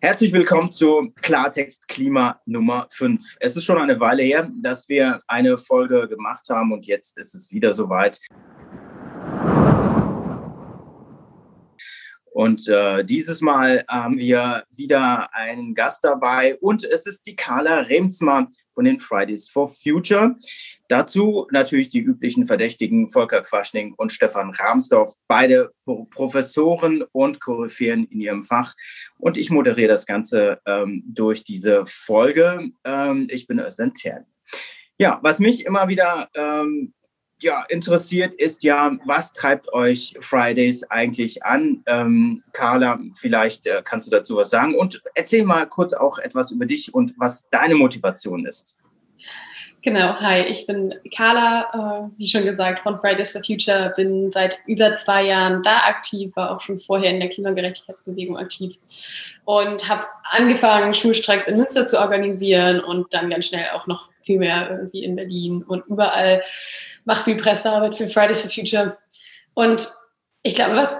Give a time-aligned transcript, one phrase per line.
[0.00, 3.20] Herzlich willkommen zu Klartext Klima Nummer 5.
[3.40, 7.34] Es ist schon eine Weile her, dass wir eine Folge gemacht haben und jetzt ist
[7.34, 8.20] es wieder soweit.
[12.30, 17.80] Und äh, dieses Mal haben wir wieder einen Gast dabei und es ist die Carla
[17.80, 18.46] Remsma
[18.78, 20.36] von den Fridays for Future.
[20.86, 28.20] Dazu natürlich die üblichen Verdächtigen Volker Quaschning und Stefan Rahmsdorf, beide Professoren und Koryphäen in
[28.20, 28.76] ihrem Fach.
[29.18, 32.70] Und ich moderiere das Ganze ähm, durch diese Folge.
[32.84, 34.26] Ähm, ich bin Özlem Tern.
[34.96, 36.94] Ja, was mich immer wieder ähm,
[37.40, 41.82] ja, interessiert ist ja, was treibt euch Fridays eigentlich an?
[41.86, 46.50] Ähm, Carla, vielleicht äh, kannst du dazu was sagen und erzähl mal kurz auch etwas
[46.50, 48.76] über dich und was deine Motivation ist.
[49.82, 54.58] Genau, hi, ich bin Carla, äh, wie schon gesagt, von Fridays for Future, bin seit
[54.66, 58.76] über zwei Jahren da aktiv, war auch schon vorher in der Klimagerechtigkeitsbewegung aktiv
[59.44, 64.38] und habe angefangen, Schulstreiks in Münster zu organisieren und dann ganz schnell auch noch viel
[64.38, 66.42] mehr irgendwie in Berlin und überall
[67.08, 68.98] mache viel Pressearbeit für Fridays for Future.
[69.54, 69.88] Und
[70.42, 70.94] ich glaube, was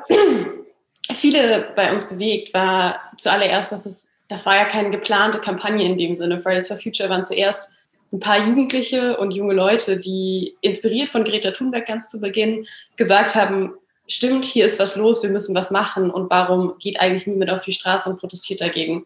[1.13, 5.99] viele bei uns bewegt, war zuallererst, dass es, das war ja keine geplante Kampagne in
[5.99, 6.41] dem Sinne.
[6.41, 7.73] Fridays for Future waren zuerst
[8.11, 13.35] ein paar Jugendliche und junge Leute, die inspiriert von Greta Thunberg ganz zu Beginn gesagt
[13.35, 13.75] haben,
[14.07, 17.61] stimmt, hier ist was los, wir müssen was machen und warum geht eigentlich niemand auf
[17.61, 19.05] die Straße und protestiert dagegen?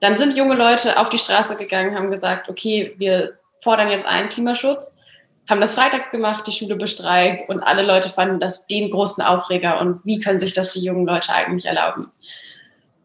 [0.00, 4.28] Dann sind junge Leute auf die Straße gegangen, haben gesagt, okay, wir fordern jetzt einen
[4.28, 4.95] Klimaschutz,
[5.48, 9.80] haben das freitags gemacht, die Schule bestreikt und alle Leute fanden das den großen Aufreger
[9.80, 12.10] und wie können sich das die jungen Leute eigentlich erlauben?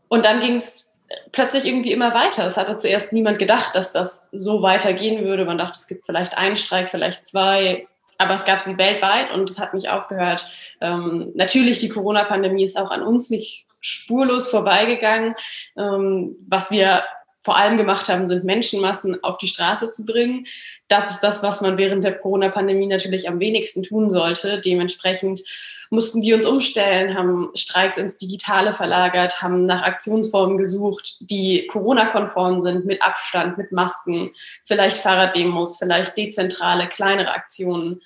[0.08, 0.94] Und dann ging es
[1.32, 2.46] plötzlich irgendwie immer weiter.
[2.46, 5.46] Es hatte zuerst niemand gedacht, dass das so weitergehen würde.
[5.46, 9.50] Man dachte, es gibt vielleicht einen Streik, vielleicht zwei, aber es gab sie weltweit und
[9.50, 10.46] es hat nicht aufgehört.
[10.80, 15.34] Ähm, natürlich, die Corona-Pandemie ist auch an uns nicht spurlos vorbeigegangen.
[15.78, 17.04] Ähm, was wir
[17.44, 20.46] vor allem gemacht haben, sind Menschenmassen auf die Straße zu bringen.
[20.88, 24.62] Das ist das, was man während der Corona-Pandemie natürlich am wenigsten tun sollte.
[24.62, 25.42] Dementsprechend
[25.90, 32.62] mussten wir uns umstellen, haben Streiks ins Digitale verlagert, haben nach Aktionsformen gesucht, die Corona-konform
[32.62, 38.02] sind, mit Abstand, mit Masken, vielleicht Fahrraddemos, vielleicht dezentrale, kleinere Aktionen.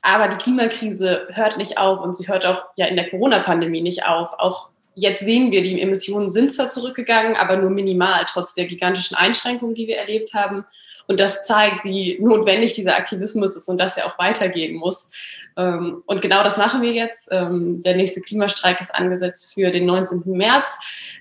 [0.00, 4.06] Aber die Klimakrise hört nicht auf und sie hört auch ja in der Corona-Pandemie nicht
[4.06, 4.32] auf.
[4.38, 9.16] Auch jetzt sehen wir, die Emissionen sind zwar zurückgegangen, aber nur minimal, trotz der gigantischen
[9.16, 10.64] Einschränkungen, die wir erlebt haben.
[11.08, 15.12] Und das zeigt, wie notwendig dieser Aktivismus ist und dass er auch weitergehen muss.
[15.56, 17.28] Ähm, und genau das machen wir jetzt.
[17.32, 20.22] Ähm, der nächste Klimastreik ist angesetzt für den 19.
[20.26, 20.78] März.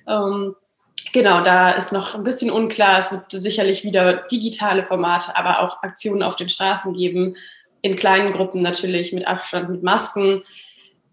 [0.08, 0.56] Ähm,
[1.14, 3.00] genau, da ist noch ein bisschen unklar.
[3.00, 7.36] Es wird sicherlich wieder digitale Formate, aber auch Aktionen auf den Straßen geben.
[7.82, 10.42] In kleinen Gruppen natürlich, mit Abstand, mit Masken.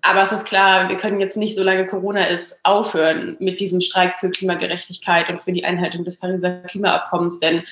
[0.03, 4.19] Aber es ist klar, wir können jetzt nicht, solange Corona ist, aufhören mit diesem Streik
[4.19, 7.65] für Klimagerechtigkeit und für die Einhaltung des Pariser Klimaabkommens, denn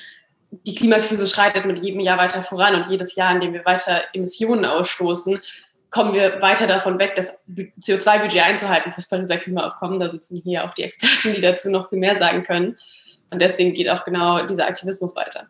[0.51, 4.03] die Klimakrise schreitet mit jedem Jahr weiter voran und jedes Jahr, in dem wir weiter
[4.13, 5.41] Emissionen ausstoßen,
[5.89, 7.43] kommen wir weiter davon weg, das
[7.81, 9.99] CO2-Budget einzuhalten fürs Pariser Klimaabkommen.
[9.99, 12.77] Da sitzen hier auch die Experten, die dazu noch viel mehr sagen können.
[13.29, 15.47] Und deswegen geht auch genau dieser Aktivismus weiter.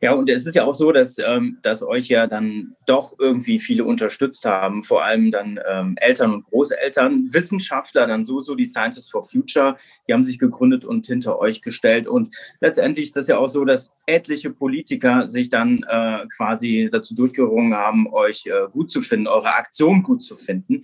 [0.00, 3.58] Ja, und es ist ja auch so, dass, ähm, dass euch ja dann doch irgendwie
[3.58, 8.66] viele unterstützt haben, vor allem dann ähm, Eltern und Großeltern, Wissenschaftler, dann so, so die
[8.66, 9.76] Scientists for Future,
[10.06, 12.06] die haben sich gegründet und hinter euch gestellt.
[12.06, 12.28] Und
[12.60, 17.74] letztendlich ist das ja auch so, dass etliche Politiker sich dann äh, quasi dazu durchgerungen
[17.74, 20.82] haben, euch äh, gut zu finden, eure Aktion gut zu finden.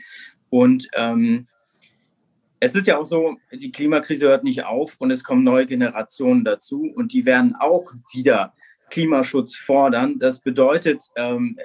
[0.50, 1.46] Und ähm,
[2.60, 6.44] es ist ja auch so, die Klimakrise hört nicht auf und es kommen neue Generationen
[6.44, 8.52] dazu und die werden auch wieder
[8.90, 10.18] Klimaschutz fordern.
[10.18, 11.58] Das bedeutet, ähm,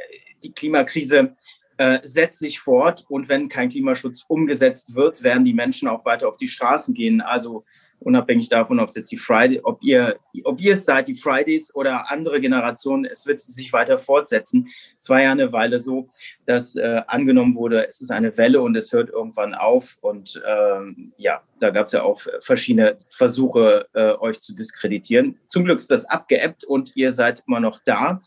[0.44, 1.36] die Klimakrise
[1.78, 6.28] äh, setzt sich fort und wenn kein Klimaschutz umgesetzt wird, werden die Menschen auch weiter
[6.30, 7.22] auf die Straßen gehen.
[7.22, 7.66] Also
[8.06, 11.74] unabhängig davon, ob es jetzt die Friday, ob ihr, ob ihr es seid, die Fridays
[11.74, 14.70] oder andere Generationen, es wird sich weiter fortsetzen.
[15.00, 16.10] Es war ja eine Weile so,
[16.46, 19.98] dass äh, angenommen wurde, es ist eine Welle und es hört irgendwann auf.
[20.02, 25.40] Und ähm, ja, da gab es ja auch verschiedene Versuche, äh, euch zu diskreditieren.
[25.48, 28.22] Zum Glück ist das abgeebbt und ihr seid immer noch da.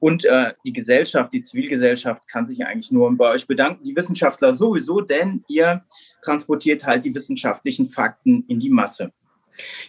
[0.00, 3.84] Und äh, die Gesellschaft, die Zivilgesellschaft kann sich eigentlich nur bei euch bedanken.
[3.84, 5.84] Die Wissenschaftler sowieso, denn ihr
[6.22, 9.12] transportiert halt die wissenschaftlichen Fakten in die Masse.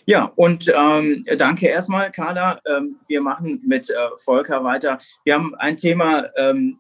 [0.06, 2.60] Ja, und ähm, danke erstmal, Carla.
[2.66, 5.00] Ähm, wir machen mit äh, Volker weiter.
[5.24, 6.80] Wir haben ein Thema, ähm,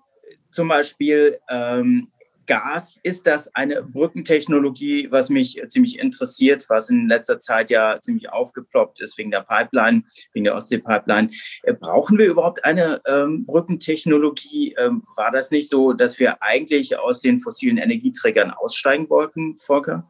[0.49, 2.09] zum Beispiel ähm,
[2.45, 8.29] Gas, ist das eine Brückentechnologie, was mich ziemlich interessiert, was in letzter Zeit ja ziemlich
[8.31, 10.03] aufgeploppt ist wegen der Pipeline,
[10.33, 11.29] wegen der Ostsee-Pipeline.
[11.63, 14.75] Äh, brauchen wir überhaupt eine ähm, Brückentechnologie?
[14.77, 20.09] Ähm, war das nicht so, dass wir eigentlich aus den fossilen Energieträgern aussteigen wollten, Volker?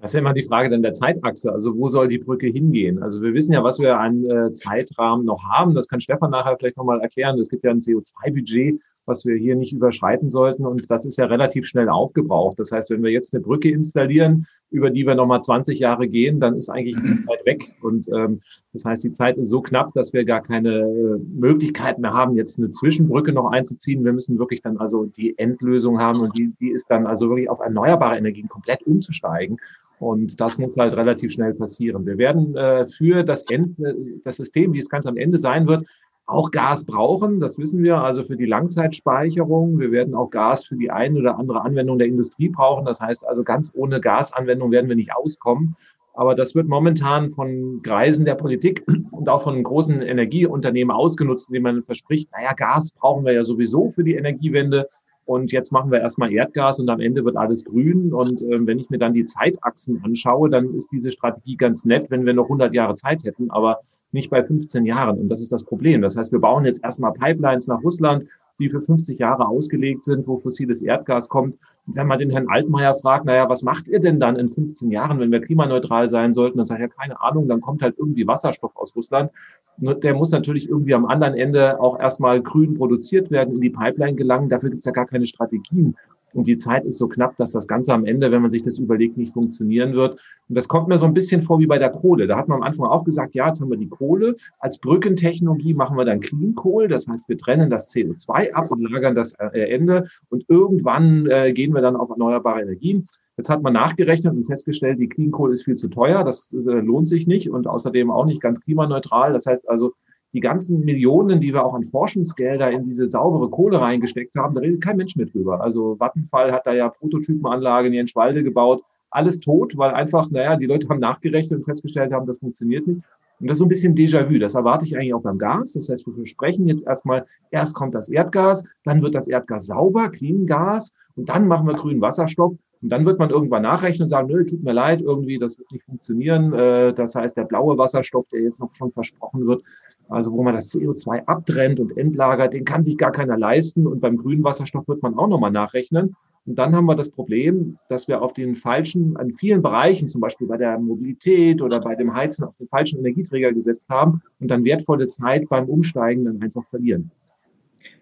[0.00, 1.52] Das ist ja immer die Frage dann der Zeitachse.
[1.52, 3.02] Also wo soll die Brücke hingehen?
[3.02, 5.74] Also wir wissen ja, was wir an äh, Zeitrahmen noch haben.
[5.74, 7.38] Das kann Stefan nachher vielleicht nochmal erklären.
[7.40, 10.64] Es gibt ja ein CO2-Budget was wir hier nicht überschreiten sollten.
[10.64, 12.58] Und das ist ja relativ schnell aufgebraucht.
[12.58, 16.40] Das heißt, wenn wir jetzt eine Brücke installieren, über die wir nochmal 20 Jahre gehen,
[16.40, 17.74] dann ist eigentlich die Zeit weg.
[17.82, 18.40] Und ähm,
[18.72, 22.36] das heißt, die Zeit ist so knapp, dass wir gar keine äh, Möglichkeit mehr haben,
[22.36, 24.04] jetzt eine Zwischenbrücke noch einzuziehen.
[24.04, 27.50] Wir müssen wirklich dann also die Endlösung haben und die, die ist dann also wirklich
[27.50, 29.58] auf erneuerbare Energien komplett umzusteigen.
[29.98, 32.06] Und das muss halt relativ schnell passieren.
[32.06, 33.76] Wir werden äh, für das, End,
[34.24, 35.86] das System, wie es ganz am Ende sein wird,
[36.28, 39.78] auch Gas brauchen, das wissen wir, also für die Langzeitspeicherung.
[39.78, 42.84] Wir werden auch Gas für die eine oder andere Anwendung der Industrie brauchen.
[42.84, 45.74] Das heißt also, ganz ohne Gasanwendung werden wir nicht auskommen.
[46.12, 51.62] Aber das wird momentan von Kreisen der Politik und auch von großen Energieunternehmen ausgenutzt, indem
[51.62, 54.88] man verspricht, naja, Gas brauchen wir ja sowieso für die Energiewende.
[55.28, 58.14] Und jetzt machen wir erstmal Erdgas und am Ende wird alles grün.
[58.14, 62.06] Und äh, wenn ich mir dann die Zeitachsen anschaue, dann ist diese Strategie ganz nett,
[62.08, 63.50] wenn wir noch 100 Jahre Zeit hätten.
[63.50, 63.80] Aber
[64.10, 65.18] nicht bei 15 Jahren.
[65.18, 66.00] Und das ist das Problem.
[66.00, 68.24] Das heißt, wir bauen jetzt erstmal Pipelines nach Russland,
[68.58, 71.56] die für 50 Jahre ausgelegt sind, wo fossiles Erdgas kommt.
[71.86, 74.90] Und wenn man den Herrn Altmaier fragt, naja, was macht ihr denn dann in 15
[74.90, 76.58] Jahren, wenn wir klimaneutral sein sollten?
[76.58, 79.30] Dann sagt er, keine Ahnung, dann kommt halt irgendwie Wasserstoff aus Russland.
[79.78, 84.16] Der muss natürlich irgendwie am anderen Ende auch erstmal grün produziert werden, in die Pipeline
[84.16, 84.48] gelangen.
[84.48, 85.96] Dafür gibt es ja gar keine Strategien.
[86.32, 88.78] Und die Zeit ist so knapp, dass das Ganze am Ende, wenn man sich das
[88.78, 90.20] überlegt, nicht funktionieren wird.
[90.48, 92.26] Und das kommt mir so ein bisschen vor wie bei der Kohle.
[92.26, 94.36] Da hat man am Anfang auch gesagt, ja, jetzt haben wir die Kohle.
[94.58, 96.88] Als Brückentechnologie machen wir dann Clean Coal.
[96.88, 100.08] Das heißt, wir trennen das CO2 ab und lagern das äh, Ende.
[100.28, 103.06] Und irgendwann äh, gehen wir dann auf erneuerbare Energien.
[103.36, 106.24] Jetzt hat man nachgerechnet und festgestellt, die Clean Coal ist viel zu teuer.
[106.24, 109.32] Das äh, lohnt sich nicht und außerdem auch nicht ganz klimaneutral.
[109.32, 109.94] Das heißt also,
[110.32, 114.60] die ganzen Millionen, die wir auch an Forschungsgelder in diese saubere Kohle reingesteckt haben, da
[114.60, 115.60] redet kein Mensch mit drüber.
[115.60, 120.66] Also Vattenfall hat da ja Prototypenanlagen in Jenschwalde gebaut, alles tot, weil einfach, naja, die
[120.66, 123.02] Leute haben nachgerechnet und festgestellt haben, das funktioniert nicht.
[123.40, 124.38] Und das ist so ein bisschen Déjà-vu.
[124.38, 125.72] Das erwarte ich eigentlich auch beim Gas.
[125.72, 130.10] Das heißt, wir versprechen jetzt erstmal, erst kommt das Erdgas, dann wird das Erdgas sauber,
[130.10, 132.54] clean Gas und dann machen wir grünen Wasserstoff.
[132.80, 135.70] Und dann wird man irgendwann nachrechnen und sagen, nö, tut mir leid, irgendwie, das wird
[135.72, 136.52] nicht funktionieren.
[136.52, 139.62] Äh, das heißt, der blaue Wasserstoff, der jetzt noch schon versprochen wird,
[140.08, 143.86] also wo man das CO2 abtrennt und entlagert, den kann sich gar keiner leisten.
[143.86, 146.16] Und beim grünen Wasserstoff wird man auch nochmal nachrechnen.
[146.46, 150.22] Und dann haben wir das Problem, dass wir auf den falschen, an vielen Bereichen, zum
[150.22, 154.50] Beispiel bei der Mobilität oder bei dem Heizen, auf den falschen Energieträger gesetzt haben und
[154.50, 157.10] dann wertvolle Zeit beim Umsteigen dann einfach verlieren.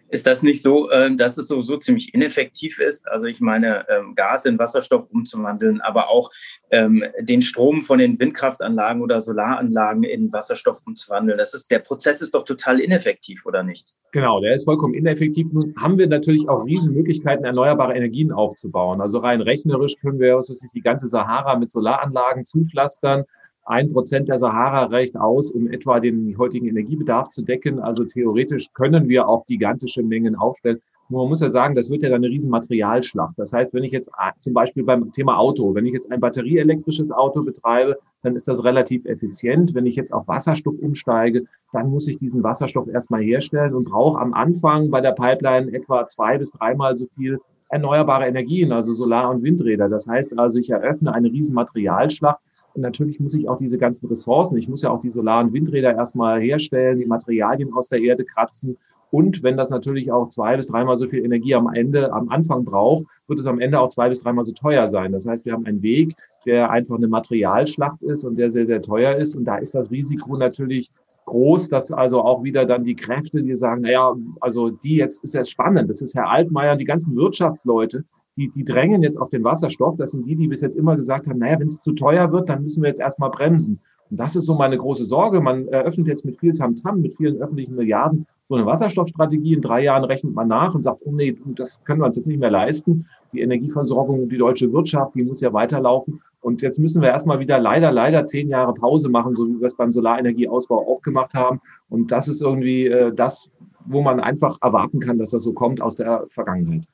[0.08, 3.08] Ist das nicht so, ähm, dass es so, ziemlich ineffektiv ist?
[3.08, 6.30] Also ich meine, ähm, Gas in Wasserstoff umzuwandeln, aber auch
[6.70, 11.38] ähm, den Strom von den Windkraftanlagen oder Solaranlagen in Wasserstoff umzuwandeln.
[11.38, 13.94] Das ist, der Prozess ist doch total ineffektiv, oder nicht?
[14.12, 15.52] Genau, der ist vollkommen ineffektiv.
[15.52, 19.00] Nun haben wir natürlich auch riesen Möglichkeiten, erneuerbare Energien aufzubauen.
[19.00, 23.24] Also rein rechnerisch können wir uns die ganze Sahara mit Solaranlagen zupflastern.
[23.68, 27.80] Ein Prozent der Sahara reicht aus, um etwa den heutigen Energiebedarf zu decken.
[27.80, 30.78] Also theoretisch können wir auch gigantische Mengen aufstellen.
[31.08, 33.34] Nur man muss ja sagen, das wird ja dann eine riesen Materialschlacht.
[33.36, 36.20] Das heißt, wenn ich jetzt ah, zum Beispiel beim Thema Auto, wenn ich jetzt ein
[36.20, 39.74] batterieelektrisches Auto betreibe, dann ist das relativ effizient.
[39.74, 41.42] Wenn ich jetzt auf Wasserstoff umsteige,
[41.72, 46.06] dann muss ich diesen Wasserstoff erstmal herstellen und brauche am Anfang bei der Pipeline etwa
[46.06, 49.88] zwei bis dreimal so viel erneuerbare Energien, also Solar- und Windräder.
[49.88, 52.38] Das heißt also, ich eröffne eine riesen Materialschlacht
[52.76, 55.94] und natürlich muss ich auch diese ganzen Ressourcen, ich muss ja auch die solaren Windräder
[55.94, 58.76] erstmal herstellen, die Materialien aus der Erde kratzen.
[59.10, 62.64] Und wenn das natürlich auch zwei bis dreimal so viel Energie am Ende, am Anfang
[62.64, 65.12] braucht, wird es am Ende auch zwei bis dreimal so teuer sein.
[65.12, 68.82] Das heißt, wir haben einen Weg, der einfach eine Materialschlacht ist und der sehr, sehr
[68.82, 69.34] teuer ist.
[69.36, 70.90] Und da ist das Risiko natürlich
[71.24, 75.34] groß, dass also auch wieder dann die Kräfte, die sagen, naja, also die jetzt ist
[75.34, 75.88] ja spannend.
[75.88, 78.04] Das ist Herr Altmaier, die ganzen Wirtschaftsleute,
[78.36, 79.96] die, die drängen jetzt auf den Wasserstoff.
[79.96, 82.48] Das sind die, die bis jetzt immer gesagt haben, naja, wenn es zu teuer wird,
[82.48, 83.80] dann müssen wir jetzt erstmal bremsen.
[84.10, 85.40] Und das ist so meine große Sorge.
[85.40, 89.54] Man eröffnet jetzt mit viel Tamtam, mit vielen öffentlichen Milliarden so eine Wasserstoffstrategie.
[89.54, 92.26] In drei Jahren rechnet man nach und sagt, oh nee, das können wir uns jetzt
[92.26, 93.06] nicht mehr leisten.
[93.32, 96.22] Die Energieversorgung, die deutsche Wirtschaft, die muss ja weiterlaufen.
[96.40, 99.66] Und jetzt müssen wir erstmal wieder leider, leider zehn Jahre Pause machen, so wie wir
[99.66, 101.60] es beim Solarenergieausbau auch gemacht haben.
[101.88, 103.50] Und das ist irgendwie äh, das,
[103.84, 106.86] wo man einfach erwarten kann, dass das so kommt aus der Vergangenheit.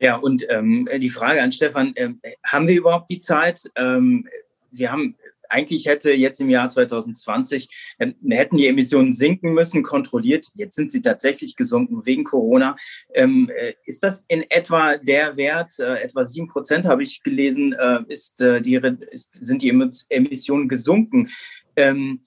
[0.00, 2.10] Ja, und ähm, die Frage an Stefan, äh,
[2.44, 3.70] haben wir überhaupt die Zeit?
[3.76, 4.28] Ähm,
[4.70, 5.16] wir haben
[5.52, 7.68] eigentlich hätte jetzt im Jahr 2020
[7.98, 10.48] äh, hätten die Emissionen sinken müssen, kontrolliert.
[10.54, 12.76] Jetzt sind sie tatsächlich gesunken wegen Corona.
[13.14, 15.78] Ähm, äh, ist das in etwa der Wert?
[15.78, 18.80] Äh, etwa sieben Prozent habe ich gelesen, äh, ist, äh, die,
[19.10, 19.68] ist, sind die
[20.08, 21.28] Emissionen gesunken.
[21.76, 22.22] Ähm,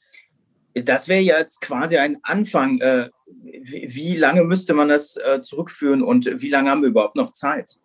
[0.84, 2.79] das wäre jetzt quasi ein Anfang.
[2.79, 3.10] Äh,
[3.41, 7.32] wie, wie, lange müsste man das äh, zurückführen und wie lange haben wir überhaupt noch
[7.32, 7.79] Zeit?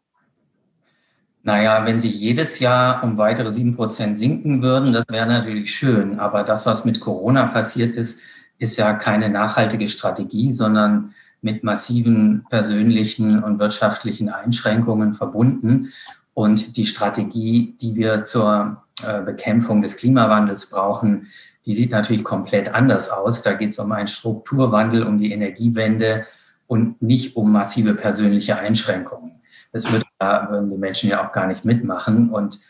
[1.43, 6.19] Naja, wenn sie jedes Jahr um weitere sieben Prozent sinken würden, das wäre natürlich schön.
[6.19, 8.21] Aber das, was mit Corona passiert ist,
[8.59, 15.91] ist ja keine nachhaltige Strategie, sondern mit massiven persönlichen und wirtschaftlichen Einschränkungen verbunden.
[16.35, 21.29] Und die Strategie, die wir zur äh, Bekämpfung des Klimawandels brauchen,
[21.67, 23.43] die sieht natürlich komplett anders aus.
[23.43, 26.27] Da geht es um einen Strukturwandel, um die Energiewende
[26.67, 29.41] und nicht um massive persönliche Einschränkungen.
[29.73, 32.31] Das würde, würden die Menschen ja auch gar nicht mitmachen.
[32.31, 32.61] Und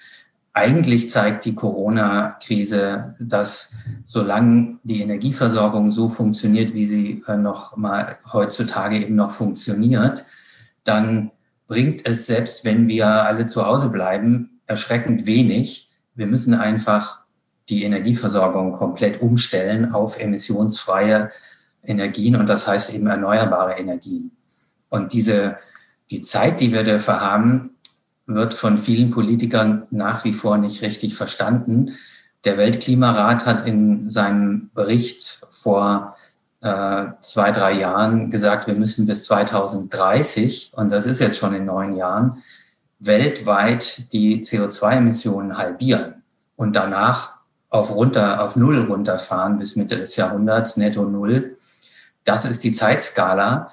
[0.53, 8.19] eigentlich zeigt die Corona-Krise, dass solange die Energieversorgung so funktioniert, wie sie äh, noch mal
[8.33, 10.25] heutzutage eben noch funktioniert,
[10.85, 11.31] dann
[11.69, 15.91] bringt es selbst, wenn wir alle zu Hause bleiben, erschreckend wenig.
[16.17, 17.20] Wir müssen einfach
[17.71, 21.31] die Energieversorgung komplett umstellen auf emissionsfreie
[21.83, 24.33] Energien und das heißt eben erneuerbare Energien.
[24.89, 25.57] Und diese
[26.11, 27.77] die Zeit, die wir dafür haben,
[28.27, 31.97] wird von vielen Politikern nach wie vor nicht richtig verstanden.
[32.45, 36.17] Der Weltklimarat hat in seinem Bericht vor
[36.63, 41.65] äh, zwei, drei Jahren gesagt, wir müssen bis 2030, und das ist jetzt schon in
[41.65, 42.43] neun Jahren,
[42.99, 46.23] weltweit die CO2-Emissionen halbieren
[46.57, 47.40] und danach
[47.71, 51.57] auf runter, auf Null runterfahren bis Mitte des Jahrhunderts, netto Null.
[52.25, 53.73] Das ist die Zeitskala.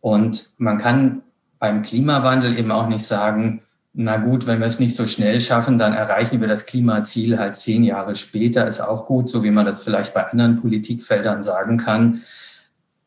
[0.00, 1.22] Und man kann
[1.58, 3.62] beim Klimawandel eben auch nicht sagen,
[3.94, 7.56] na gut, wenn wir es nicht so schnell schaffen, dann erreichen wir das Klimaziel halt
[7.56, 11.76] zehn Jahre später, ist auch gut, so wie man das vielleicht bei anderen Politikfeldern sagen
[11.76, 12.22] kann.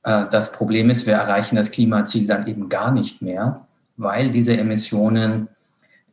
[0.04, 3.66] Äh, das Problem ist, wir erreichen das Klimaziel dann eben gar nicht mehr,
[3.98, 5.48] weil diese Emissionen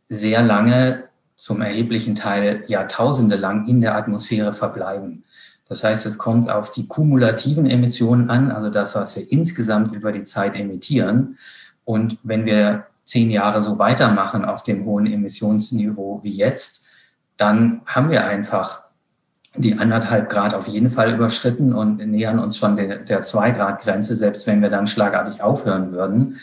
[0.09, 1.05] sehr lange,
[1.43, 5.25] zum erheblichen Teil Jahrtausende lang in der Atmosphäre verbleiben.
[5.69, 10.13] Das heißt, es kommt auf die kumulativen Emissionen an, also das, was wir insgesamt über
[10.13, 11.37] die Zeit emittieren.
[11.85, 16.87] Und wenn wir zehn Jahre so weitermachen auf dem hohen Emissionsniveau wie jetzt,
[17.39, 18.83] dann haben wir einfach
[19.57, 23.81] die anderthalb Grad auf jeden Fall überschritten und nähern uns schon der, der zwei Grad
[23.81, 26.39] Grenze, selbst wenn wir dann schlagartig aufhören würden.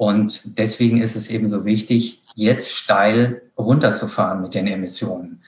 [0.00, 5.42] Und deswegen ist es eben so wichtig, jetzt steil runterzufahren mit den Emissionen.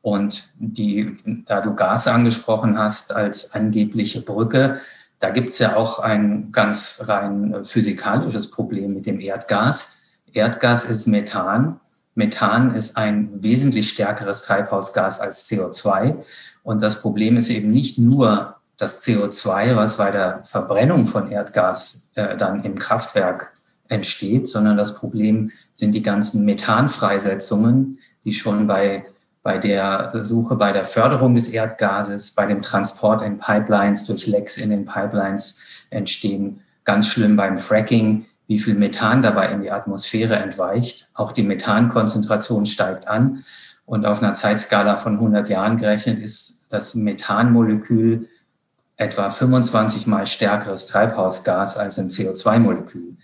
[0.00, 1.14] Und die,
[1.46, 4.80] da du Gas angesprochen hast als angebliche Brücke,
[5.20, 9.98] da gibt es ja auch ein ganz rein äh, physikalisches Problem mit dem Erdgas.
[10.32, 11.78] Erdgas ist Methan.
[12.16, 16.16] Methan ist ein wesentlich stärkeres Treibhausgas als CO2.
[16.64, 22.08] Und das Problem ist eben nicht nur das CO2, was bei der Verbrennung von Erdgas
[22.16, 23.52] äh, dann im Kraftwerk
[23.88, 29.04] entsteht, sondern das Problem sind die ganzen Methanfreisetzungen, die schon bei
[29.42, 34.56] bei der Suche, bei der Förderung des Erdgases, bei dem Transport in Pipelines, durch Lecks
[34.56, 36.60] in den Pipelines entstehen.
[36.84, 41.08] Ganz schlimm beim Fracking, wie viel Methan dabei in die Atmosphäre entweicht.
[41.14, 43.44] Auch die Methankonzentration steigt an.
[43.84, 48.28] Und auf einer Zeitskala von 100 Jahren gerechnet ist das Methanmolekül
[48.96, 53.16] etwa 25 mal stärkeres Treibhausgas als ein CO2-Molekül.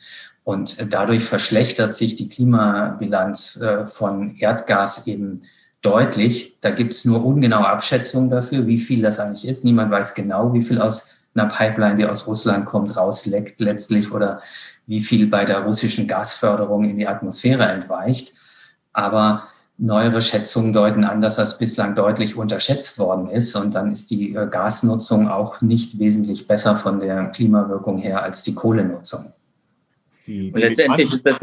[0.48, 5.42] Und dadurch verschlechtert sich die Klimabilanz äh, von Erdgas eben
[5.82, 6.56] deutlich.
[6.62, 9.62] Da gibt es nur ungenaue Abschätzungen dafür, wie viel das eigentlich ist.
[9.66, 14.40] Niemand weiß genau, wie viel aus einer Pipeline, die aus Russland kommt, rausleckt letztlich oder
[14.86, 18.32] wie viel bei der russischen Gasförderung in die Atmosphäre entweicht.
[18.94, 19.42] Aber
[19.76, 23.54] neuere Schätzungen deuten an, dass das bislang deutlich unterschätzt worden ist.
[23.54, 28.44] Und dann ist die äh, Gasnutzung auch nicht wesentlich besser von der Klimawirkung her als
[28.44, 29.30] die Kohlenutzung.
[30.28, 31.40] Die, und letztendlich ist das,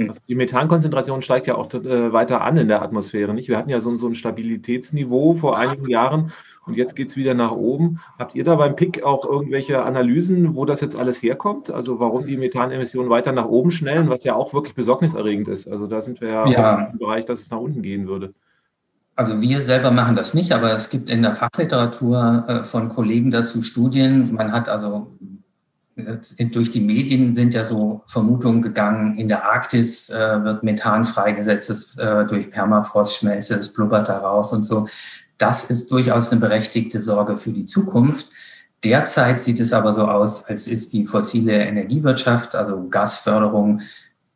[0.00, 0.08] hm.
[0.08, 3.34] Also die Methankonzentration steigt ja auch äh, weiter an in der Atmosphäre.
[3.34, 3.48] Nicht?
[3.48, 6.32] Wir hatten ja so, so ein Stabilitätsniveau vor einigen Jahren
[6.66, 8.00] und jetzt geht es wieder nach oben.
[8.18, 11.70] Habt ihr da beim PIC auch irgendwelche Analysen, wo das jetzt alles herkommt?
[11.70, 15.68] Also warum die Methanemissionen weiter nach oben schnellen, was ja auch wirklich besorgniserregend ist.
[15.68, 16.84] Also da sind wir ja, ja.
[16.92, 18.34] im Bereich, dass es nach unten gehen würde.
[19.16, 23.30] Also wir selber machen das nicht, aber es gibt in der Fachliteratur äh, von Kollegen
[23.30, 24.32] dazu Studien.
[24.32, 25.12] Man hat also
[26.52, 31.70] durch die Medien sind ja so Vermutungen gegangen, in der Arktis äh, wird Methan freigesetzt,
[31.70, 34.86] das, äh, durch Permafrostschmelze, es blubbert da raus und so.
[35.38, 38.28] Das ist durchaus eine berechtigte Sorge für die Zukunft.
[38.84, 43.82] Derzeit sieht es aber so aus, als ist die fossile Energiewirtschaft, also Gasförderung,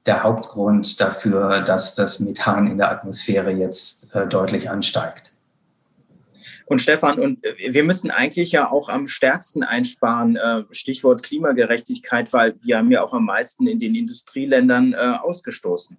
[0.06, 5.33] der Hauptgrund dafür, dass das Methan in der Atmosphäre jetzt äh, deutlich ansteigt.
[6.66, 12.32] Und Stefan, und äh, wir müssen eigentlich ja auch am stärksten einsparen, äh, Stichwort Klimagerechtigkeit,
[12.32, 15.96] weil wir haben ja auch am meisten in den Industrieländern äh, ausgestoßen.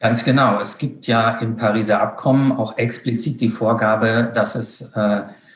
[0.00, 0.60] Ganz genau.
[0.60, 5.46] Es gibt ja im Pariser Abkommen auch explizit die Vorgabe, dass es eine,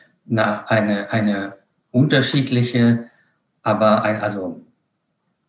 [0.69, 1.55] eine
[1.91, 3.09] unterschiedliche,
[3.61, 4.61] aber ein, also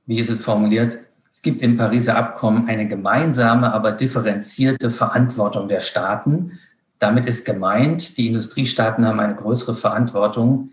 [0.06, 0.98] wie ist es formuliert,
[1.30, 6.58] es gibt im Pariser Abkommen eine gemeinsame, aber differenzierte Verantwortung der Staaten.
[6.98, 10.70] Damit ist gemeint, die Industriestaaten haben eine größere Verantwortung,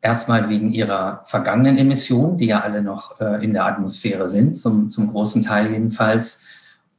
[0.00, 4.88] erstmal wegen ihrer vergangenen Emissionen, die ja alle noch äh, in der Atmosphäre sind, zum,
[4.88, 6.44] zum großen Teil jedenfalls,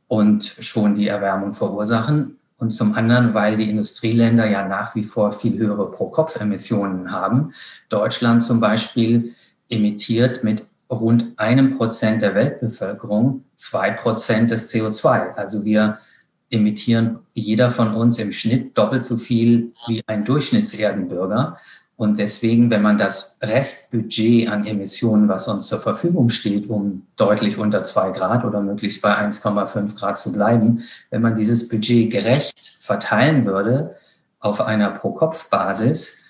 [0.08, 2.38] und schon die Erwärmung verursachen.
[2.60, 7.54] Und zum anderen, weil die Industrieländer ja nach wie vor viel höhere Pro-Kopf-Emissionen haben.
[7.90, 9.36] Deutschland zum Beispiel
[9.70, 15.36] emittiert mit rund einem Prozent der Weltbevölkerung zwei Prozent des CO2.
[15.36, 16.00] Also wir
[16.50, 21.58] emittieren jeder von uns im Schnitt doppelt so viel wie ein Durchschnittserdenbürger.
[21.98, 27.58] Und deswegen, wenn man das Restbudget an Emissionen, was uns zur Verfügung steht, um deutlich
[27.58, 32.60] unter zwei Grad oder möglichst bei 1,5 Grad zu bleiben, wenn man dieses Budget gerecht
[32.80, 33.96] verteilen würde
[34.40, 36.26] auf einer Pro-Kopf-Basis,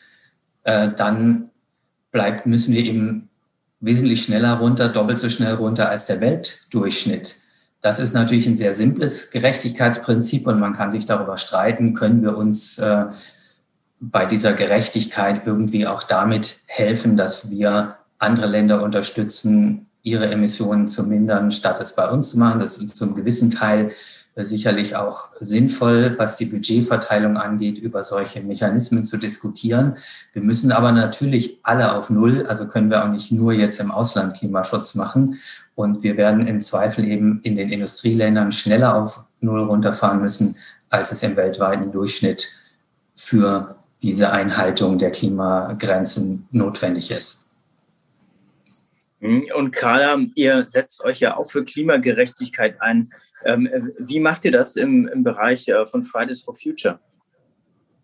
[0.63, 1.50] äh, dann
[2.12, 3.29] bleibt, müssen wir eben
[3.81, 7.41] wesentlich schneller runter, doppelt so schnell runter als der Weltdurchschnitt.
[7.81, 12.36] Das ist natürlich ein sehr simples Gerechtigkeitsprinzip und man kann sich darüber streiten, können wir
[12.36, 13.05] uns äh,
[14.00, 21.03] bei dieser Gerechtigkeit irgendwie auch damit helfen, dass wir andere Länder unterstützen, ihre Emissionen zu
[21.03, 22.60] mindern, statt es bei uns zu machen.
[22.60, 23.91] Das ist zum gewissen Teil
[24.46, 29.98] sicherlich auch sinnvoll, was die Budgetverteilung angeht, über solche Mechanismen zu diskutieren.
[30.34, 33.91] Wir müssen aber natürlich alle auf Null, also können wir auch nicht nur jetzt im
[33.91, 35.39] Ausland Klimaschutz machen.
[35.75, 40.56] Und wir werden im Zweifel eben in den Industrieländern schneller auf Null runterfahren müssen,
[40.89, 42.48] als es im weltweiten Durchschnitt
[43.15, 47.48] für diese Einhaltung der Klimagrenzen notwendig ist.
[49.20, 53.10] Und Carla, ihr setzt euch ja auch für Klimagerechtigkeit ein.
[53.46, 57.00] Ähm, wie macht ihr das im, im Bereich äh, von Fridays for Future?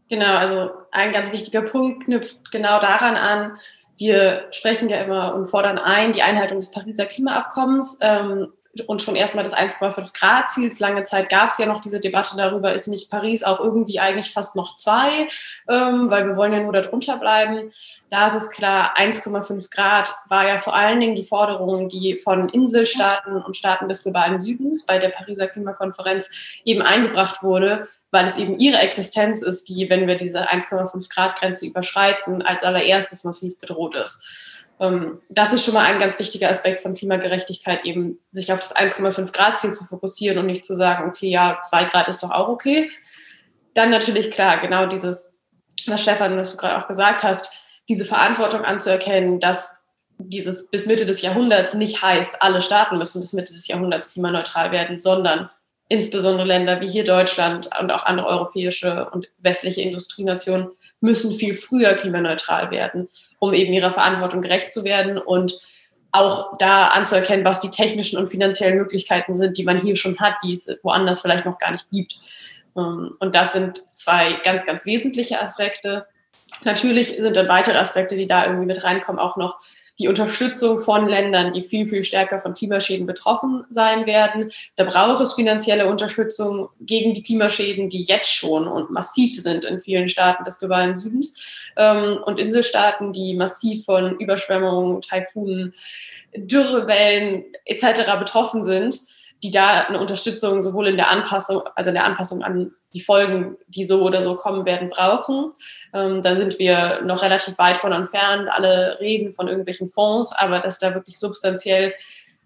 [0.10, 3.58] Genau, also ein ganz wichtiger Punkt knüpft genau daran an.
[3.98, 8.00] Wir sprechen ja immer und fordern ein die Einhaltung des Pariser Klimaabkommens.
[8.02, 8.48] Ähm,
[8.88, 10.80] und schon erstmal des 1,5 Grad Ziels.
[10.80, 14.32] Lange Zeit gab es ja noch diese Debatte darüber, ist nicht Paris auch irgendwie eigentlich
[14.32, 15.28] fast noch zwei,
[15.70, 17.72] ähm, weil wir wollen ja nur darunter bleiben.
[18.10, 22.50] Da ist es klar, 1,5 Grad war ja vor allen Dingen die Forderung, die von
[22.50, 26.30] Inselstaaten und Staaten des globalen Südens bei der Pariser Klimakonferenz
[26.66, 31.40] eben eingebracht wurde, weil es eben ihre Existenz ist, die, wenn wir diese 1,5 Grad
[31.40, 34.63] Grenze überschreiten, als allererstes massiv bedroht ist.
[34.84, 38.76] Ähm, das ist schon mal ein ganz wichtiger Aspekt von Klimagerechtigkeit, eben sich auf das
[38.76, 42.32] 1,5 Grad Ziel zu fokussieren und nicht zu sagen, okay, ja, zwei Grad ist doch
[42.32, 42.92] auch okay.
[43.74, 45.36] Dann natürlich klar, genau dieses,
[45.88, 47.54] was Stefan, was du gerade auch gesagt hast,
[47.88, 49.86] diese Verantwortung anzuerkennen, dass
[50.18, 54.72] dieses bis Mitte des Jahrhunderts nicht heißt, alle Staaten müssen bis Mitte des Jahrhunderts klimaneutral
[54.72, 55.50] werden, sondern
[55.90, 60.70] insbesondere Länder wie hier Deutschland und auch andere europäische und westliche Industrienationen
[61.02, 63.10] müssen viel früher klimaneutral werden
[63.44, 65.60] um eben ihrer Verantwortung gerecht zu werden und
[66.14, 70.36] auch da anzuerkennen, was die technischen und finanziellen Möglichkeiten sind, die man hier schon hat,
[70.46, 72.20] die es woanders vielleicht noch gar nicht gibt.
[72.78, 76.08] Ähm, und das sind zwei ganz, ganz wesentliche Aspekte.
[76.64, 79.60] Natürlich sind dann weitere Aspekte, die da irgendwie mit reinkommen, auch noch
[80.00, 84.52] die Unterstützung von Ländern, die viel, viel stärker von Klimaschäden betroffen sein werden.
[84.76, 89.80] Da braucht es finanzielle Unterstützung gegen die Klimaschäden, die jetzt schon und massiv sind in
[89.80, 95.74] vielen Staaten des globalen Südens ähm, und Inselstaaten, die massiv von Überschwemmungen, Taifunen,
[96.36, 98.18] Dürrewellen etc.
[98.20, 99.00] betroffen sind
[99.44, 103.58] die da eine Unterstützung sowohl in der Anpassung, also in der Anpassung an die Folgen,
[103.68, 105.52] die so oder so kommen werden, brauchen.
[105.94, 108.48] Ähm, da sind wir noch relativ weit von entfernt.
[108.50, 111.94] Alle reden von irgendwelchen Fonds, aber dass da wirklich substanziell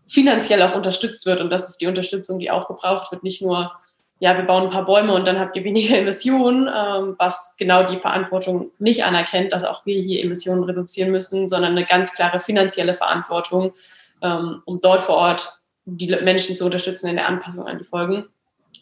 [0.08, 3.72] finanziell auch unterstützt wird und das ist die Unterstützung, die auch gebraucht wird, nicht nur
[4.20, 7.84] ja, wir bauen ein paar Bäume und dann habt ihr weniger Emissionen, ähm, was genau
[7.84, 12.40] die Verantwortung nicht anerkennt, dass auch wir hier Emissionen reduzieren müssen, sondern eine ganz klare
[12.40, 13.74] finanzielle Verantwortung,
[14.24, 18.26] ähm, um dort vor Ort die Menschen zu unterstützen in der Anpassung an die Folgen.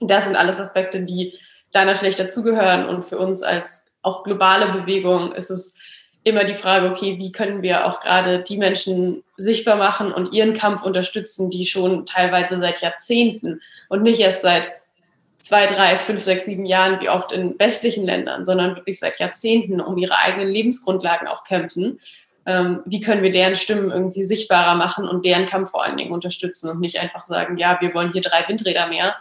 [0.02, 1.34] Das sind alles Aspekte, die
[1.72, 2.90] da natürlich dazugehören.
[2.90, 5.78] Und für uns als auch globale Bewegung ist es
[6.24, 10.54] immer die Frage, okay, wie können wir auch gerade die Menschen sichtbar machen und ihren
[10.54, 14.74] Kampf unterstützen, die schon teilweise seit Jahrzehnten und nicht erst seit
[15.38, 19.80] zwei, drei, fünf, sechs, sieben Jahren, wie oft in westlichen Ländern, sondern wirklich seit Jahrzehnten
[19.80, 22.00] um ihre eigenen Lebensgrundlagen auch kämpfen
[22.46, 26.12] ähm, wie können wir deren Stimmen irgendwie sichtbarer machen und deren Kampf vor allen Dingen
[26.12, 29.16] unterstützen und nicht einfach sagen, ja, wir wollen hier drei Windräder mehr,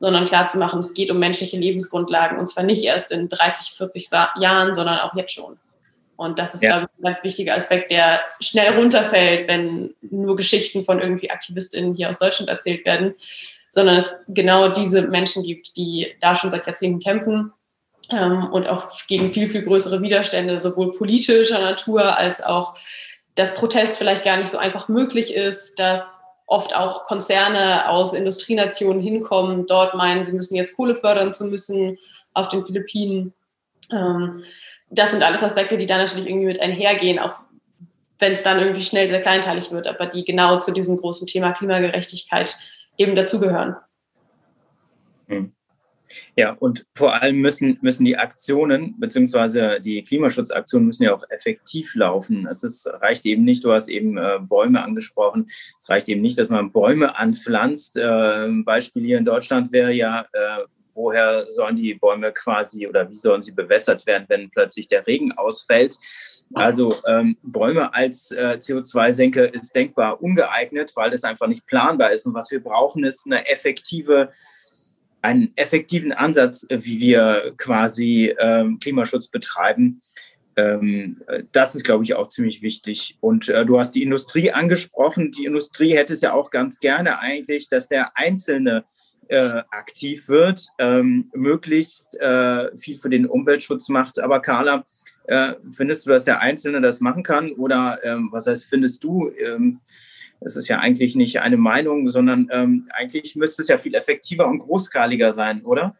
[0.00, 3.74] sondern klar zu machen, es geht um menschliche Lebensgrundlagen und zwar nicht erst in 30,
[3.76, 5.58] 40 Jahren, sondern auch jetzt schon.
[6.16, 6.70] Und das ist, ja.
[6.70, 11.94] glaube ich, ein ganz wichtiger Aspekt, der schnell runterfällt, wenn nur Geschichten von irgendwie AktivistInnen
[11.94, 13.14] hier aus Deutschland erzählt werden,
[13.68, 17.52] sondern es genau diese Menschen gibt, die da schon seit Jahrzehnten kämpfen
[18.10, 22.76] ähm, und auch gegen viel, viel größere Widerstände, sowohl politischer Natur als auch,
[23.34, 29.02] dass Protest vielleicht gar nicht so einfach möglich ist, dass oft auch Konzerne aus Industrienationen
[29.02, 31.98] hinkommen, dort meinen, sie müssen jetzt Kohle fördern zu müssen
[32.32, 33.34] auf den Philippinen.
[33.92, 34.44] Ähm,
[34.90, 37.40] das sind alles Aspekte, die da natürlich irgendwie mit einhergehen, auch
[38.18, 41.52] wenn es dann irgendwie schnell sehr kleinteilig wird, aber die genau zu diesem großen Thema
[41.52, 42.56] Klimagerechtigkeit
[42.96, 43.76] eben dazugehören.
[45.28, 45.52] Hm.
[46.36, 51.94] Ja, und vor allem müssen, müssen die Aktionen beziehungsweise die Klimaschutzaktionen müssen ja auch effektiv
[51.94, 52.46] laufen.
[52.50, 56.38] Es ist, reicht eben nicht, du hast eben äh, Bäume angesprochen, es reicht eben nicht,
[56.38, 57.96] dass man Bäume anpflanzt.
[57.96, 63.14] Äh, Beispiel hier in Deutschland wäre ja, äh, woher sollen die Bäume quasi oder wie
[63.14, 65.96] sollen sie bewässert werden, wenn plötzlich der Regen ausfällt?
[66.54, 72.26] Also ähm, Bäume als äh, CO2-Senke ist denkbar ungeeignet, weil es einfach nicht planbar ist.
[72.26, 74.32] Und was wir brauchen, ist eine effektive
[75.22, 80.02] einen effektiven Ansatz, äh, wie wir quasi ähm, Klimaschutz betreiben.
[80.56, 83.16] Ähm, das ist, glaube ich, auch ziemlich wichtig.
[83.20, 85.30] Und äh, du hast die Industrie angesprochen.
[85.30, 88.84] Die Industrie hätte es ja auch ganz gerne eigentlich, dass der Einzelne
[89.28, 94.18] äh, aktiv wird, ähm, möglichst äh, viel für den Umweltschutz macht.
[94.18, 94.84] Aber Carla,
[95.24, 97.52] äh, findest du, dass der Einzelne das machen kann?
[97.52, 99.80] Oder ähm, was heißt, findest du, ähm,
[100.40, 104.46] es ist ja eigentlich nicht eine Meinung, sondern ähm, eigentlich müsste es ja viel effektiver
[104.46, 105.96] und großskaliger sein, oder?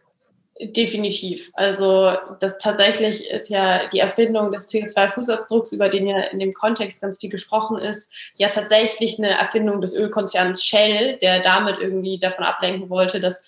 [0.61, 1.51] Definitiv.
[1.55, 7.01] Also das tatsächlich ist ja die Erfindung des CO2-Fußabdrucks, über den ja in dem Kontext
[7.01, 12.45] ganz viel gesprochen ist, ja tatsächlich eine Erfindung des Ölkonzerns Shell, der damit irgendwie davon
[12.45, 13.47] ablenken wollte, dass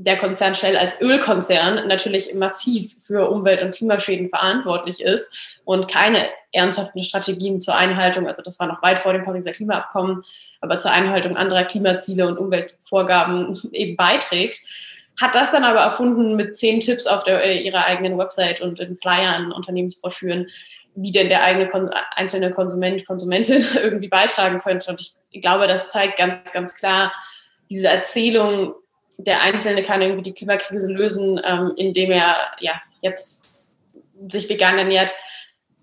[0.00, 6.24] der Konzern Shell als Ölkonzern natürlich massiv für Umwelt- und Klimaschäden verantwortlich ist und keine
[6.52, 10.24] ernsthaften Strategien zur Einhaltung, also das war noch weit vor dem Pariser Klimaabkommen,
[10.60, 14.60] aber zur Einhaltung anderer Klimaziele und Umweltvorgaben eben beiträgt,
[15.20, 18.78] hat das dann aber erfunden mit zehn Tipps auf der, äh, ihrer eigenen Website und
[18.78, 20.46] in Flyern, Unternehmensbroschüren,
[20.94, 21.68] wie denn der eigene
[22.14, 24.90] einzelne Konsument, Konsumentin irgendwie beitragen könnte.
[24.90, 27.12] Und ich glaube, das zeigt ganz, ganz klar
[27.68, 28.74] diese Erzählung,
[29.18, 33.66] der Einzelne kann irgendwie die Klimakrise lösen, ähm, indem er ja jetzt
[34.28, 35.14] sich vegan ernährt,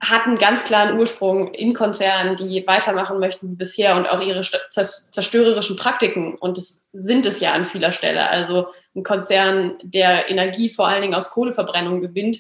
[0.02, 4.42] hat einen ganz klaren Ursprung in Konzernen, die weitermachen möchten wie bisher und auch ihre
[4.42, 6.36] zerstörerischen Praktiken.
[6.36, 8.30] Und das sind es ja an vieler Stelle.
[8.30, 12.40] Also ein Konzern, der Energie vor allen Dingen aus Kohleverbrennung gewinnt,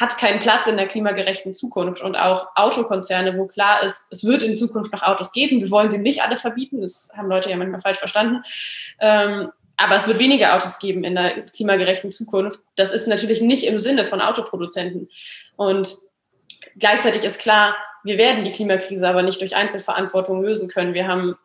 [0.00, 2.02] hat keinen Platz in der klimagerechten Zukunft.
[2.02, 5.60] Und auch Autokonzerne, wo klar ist, es wird in Zukunft noch Autos geben.
[5.60, 6.80] Wir wollen sie nicht alle verbieten.
[6.80, 8.42] Das haben Leute ja manchmal falsch verstanden.
[8.98, 12.60] Ähm, aber es wird weniger Autos geben in der klimagerechten Zukunft.
[12.76, 15.08] Das ist natürlich nicht im Sinne von Autoproduzenten.
[15.56, 15.94] Und
[16.76, 20.94] gleichzeitig ist klar, wir werden die Klimakrise aber nicht durch Einzelverantwortung lösen können.
[20.94, 21.36] Wir haben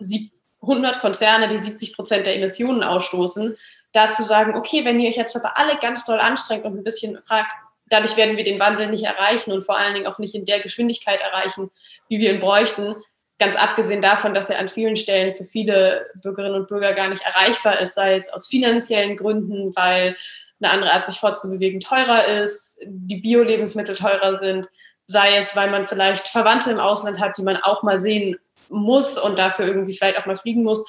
[0.62, 3.58] 100 Konzerne, die 70 Prozent der Emissionen ausstoßen.
[3.94, 7.18] Dazu sagen, okay, wenn ihr euch jetzt aber alle ganz doll anstrengt und ein bisschen
[7.26, 7.52] fragt,
[7.90, 10.60] dadurch werden wir den Wandel nicht erreichen und vor allen Dingen auch nicht in der
[10.60, 11.72] Geschwindigkeit erreichen,
[12.08, 12.96] wie wir ihn bräuchten,
[13.40, 17.24] Ganz abgesehen davon, dass er an vielen Stellen für viele Bürgerinnen und Bürger gar nicht
[17.24, 20.16] erreichbar ist, sei es aus finanziellen Gründen, weil
[20.62, 24.68] eine andere Art, sich fortzubewegen, teurer ist, die Bio-Lebensmittel teurer sind,
[25.06, 29.18] sei es, weil man vielleicht Verwandte im Ausland hat, die man auch mal sehen muss
[29.18, 30.86] und dafür irgendwie vielleicht auch mal fliegen muss.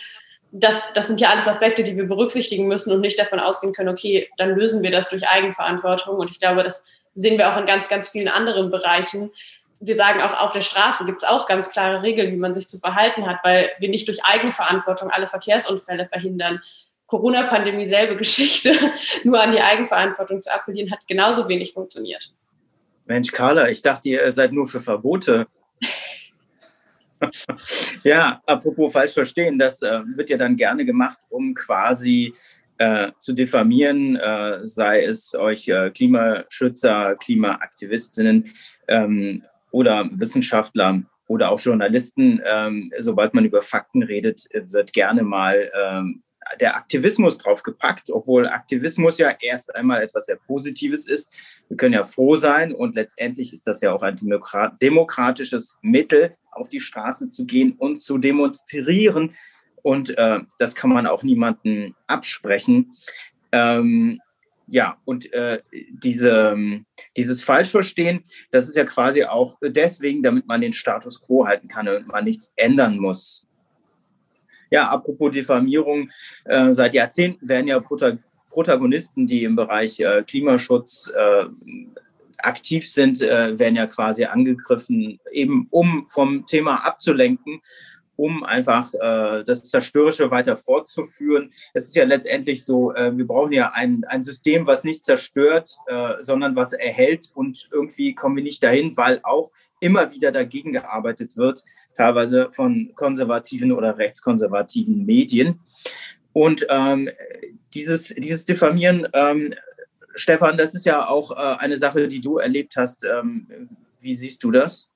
[0.51, 3.89] Das, das sind ja alles Aspekte, die wir berücksichtigen müssen und nicht davon ausgehen können,
[3.89, 6.19] okay, dann lösen wir das durch Eigenverantwortung.
[6.19, 6.85] Und ich glaube, das
[7.15, 9.31] sehen wir auch in ganz, ganz vielen anderen Bereichen,
[9.81, 12.69] wir sagen auch, auf der Straße gibt es auch ganz klare Regeln, wie man sich
[12.69, 16.61] zu verhalten hat, weil wir nicht durch Eigenverantwortung alle Verkehrsunfälle verhindern.
[17.07, 18.73] Corona-Pandemie selbe Geschichte,
[19.25, 22.33] nur an die Eigenverantwortung zu appellieren, hat genauso wenig funktioniert.
[23.07, 25.47] Mensch, Carla, ich dachte, ihr seid nur für Verbote.
[28.05, 32.35] ja, apropos falsch verstehen, das äh, wird ja dann gerne gemacht, um quasi
[32.79, 38.53] äh, zu diffamieren, äh, sei es euch äh, Klimaschützer, Klimaaktivistinnen.
[38.89, 45.71] Ähm, oder Wissenschaftler oder auch Journalisten, ähm, sobald man über Fakten redet, wird gerne mal
[45.75, 46.23] ähm,
[46.59, 51.33] der Aktivismus draufgepackt, obwohl Aktivismus ja erst einmal etwas sehr Positives ist.
[51.69, 56.69] Wir können ja froh sein und letztendlich ist das ja auch ein demokratisches Mittel, auf
[56.69, 59.37] die Straße zu gehen und zu demonstrieren.
[59.83, 62.97] Und äh, das kann man auch niemandem absprechen.
[63.53, 64.21] Ähm,
[64.71, 66.57] ja, und äh, diese,
[67.17, 71.89] dieses Falschverstehen, das ist ja quasi auch deswegen, damit man den Status quo halten kann
[71.89, 73.49] und man nichts ändern muss.
[74.71, 76.11] Ja, apropos Diffamierung,
[76.45, 77.83] äh, seit Jahrzehnten werden ja
[78.51, 81.47] Protagonisten, die im Bereich äh, Klimaschutz äh,
[82.39, 87.61] aktiv sind, äh, werden ja quasi angegriffen, eben um vom Thema abzulenken
[88.21, 91.55] um einfach äh, das Zerstörerische weiter fortzuführen.
[91.73, 95.71] Es ist ja letztendlich so, äh, wir brauchen ja ein, ein System, was nicht zerstört,
[95.87, 100.75] äh, sondern was erhält und irgendwie kommen wir nicht dahin, weil auch immer wieder dagegen
[100.75, 101.65] gearbeitet wird.
[101.97, 105.61] teilweise von konservativen oder rechtskonservativen Medien.
[106.33, 107.09] Und ähm,
[107.75, 109.55] dieses, dieses Diffamieren, ähm,
[110.15, 113.05] Stefan, das ist ja auch äh, eine Sache, die du erlebt hast.
[113.05, 113.69] Ähm,
[114.01, 114.91] wie siehst du das?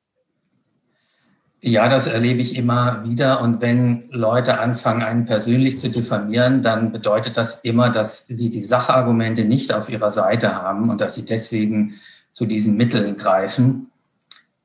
[1.66, 3.40] Ja, das erlebe ich immer wieder.
[3.40, 8.62] Und wenn Leute anfangen, einen persönlich zu diffamieren, dann bedeutet das immer, dass sie die
[8.62, 11.94] Sachargumente nicht auf ihrer Seite haben und dass sie deswegen
[12.33, 13.90] zu diesen Mitteln greifen.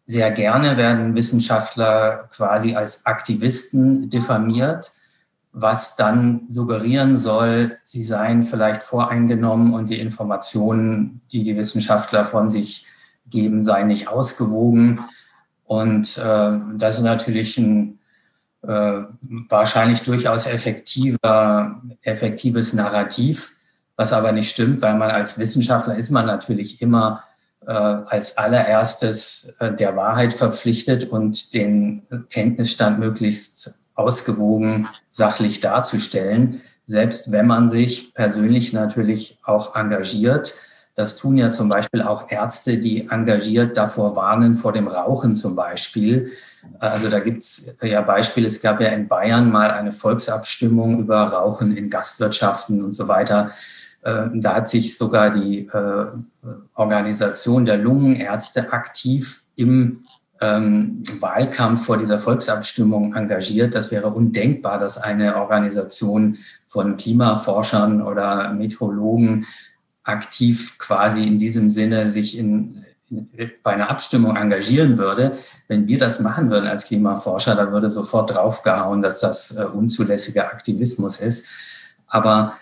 [0.07, 4.91] Sehr gerne werden Wissenschaftler quasi als Aktivisten diffamiert,
[5.53, 12.49] was dann suggerieren soll, sie seien vielleicht voreingenommen und die Informationen, die die Wissenschaftler von
[12.49, 12.87] sich
[13.29, 14.99] geben, seien nicht ausgewogen.
[15.69, 17.99] Und äh, das ist natürlich ein
[18.63, 19.01] äh,
[19.49, 23.55] wahrscheinlich durchaus effektiver, effektives Narrativ,
[23.95, 27.23] was aber nicht stimmt, weil man als Wissenschaftler ist man natürlich immer
[27.67, 32.01] äh, als allererstes äh, der Wahrheit verpflichtet und den
[32.31, 40.55] Kenntnisstand möglichst ausgewogen sachlich darzustellen, selbst wenn man sich persönlich natürlich auch engagiert
[40.99, 45.55] das tun ja zum Beispiel auch Ärzte, die engagiert davor warnen, vor dem Rauchen zum
[45.55, 46.29] Beispiel.
[46.77, 51.23] Also da gibt es ja Beispiele, es gab ja in Bayern mal eine Volksabstimmung über
[51.23, 53.51] Rauchen in Gastwirtschaften und so weiter.
[54.03, 56.05] Ähm, da hat sich sogar die äh,
[56.75, 60.03] Organisation der Lungenärzte aktiv im
[60.41, 63.73] ähm, Wahlkampf vor dieser Volksabstimmung engagiert.
[63.73, 69.45] Das wäre undenkbar, dass eine Organisation von Klimaforschern oder Meteorologen
[70.09, 73.29] aktiv quasi in diesem Sinne sich in, in,
[73.63, 75.37] bei einer Abstimmung engagieren würde.
[75.67, 80.45] Wenn wir das machen würden als Klimaforscher, dann würde sofort draufgehauen, dass das äh, unzulässiger
[80.45, 81.47] Aktivismus ist.
[82.07, 82.57] Aber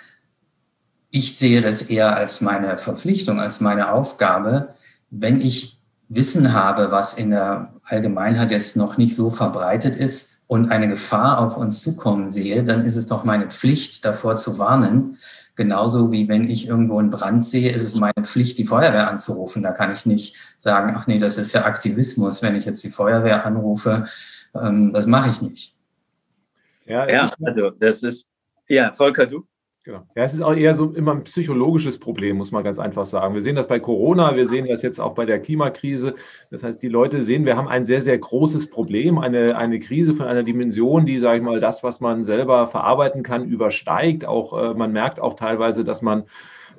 [1.09, 4.75] ich sehe das eher als meine Verpflichtung, als meine Aufgabe,
[5.09, 5.79] wenn ich
[6.09, 11.39] Wissen habe, was in der Allgemeinheit jetzt noch nicht so verbreitet ist und eine Gefahr
[11.39, 15.17] auf uns zukommen sehe, dann ist es doch meine Pflicht, davor zu warnen,
[15.57, 19.63] Genauso wie wenn ich irgendwo einen Brand sehe, ist es meine Pflicht, die Feuerwehr anzurufen.
[19.63, 22.91] Da kann ich nicht sagen, ach nee, das ist ja Aktivismus, wenn ich jetzt die
[22.91, 24.07] Feuerwehr anrufe.
[24.53, 25.73] Ähm, das mache ich nicht.
[26.85, 28.29] Ja, ja also das ist,
[28.67, 29.47] ja, Volker, du?
[29.87, 30.03] Genau.
[30.15, 33.33] Ja, es ist auch eher so immer ein psychologisches Problem, muss man ganz einfach sagen.
[33.33, 36.15] Wir sehen das bei Corona, wir sehen das jetzt auch bei der Klimakrise.
[36.51, 40.13] Das heißt, die Leute sehen, wir haben ein sehr, sehr großes Problem, eine, eine Krise
[40.13, 44.25] von einer Dimension, die, sage ich mal, das, was man selber verarbeiten kann, übersteigt.
[44.25, 46.25] Auch äh, man merkt auch teilweise, dass man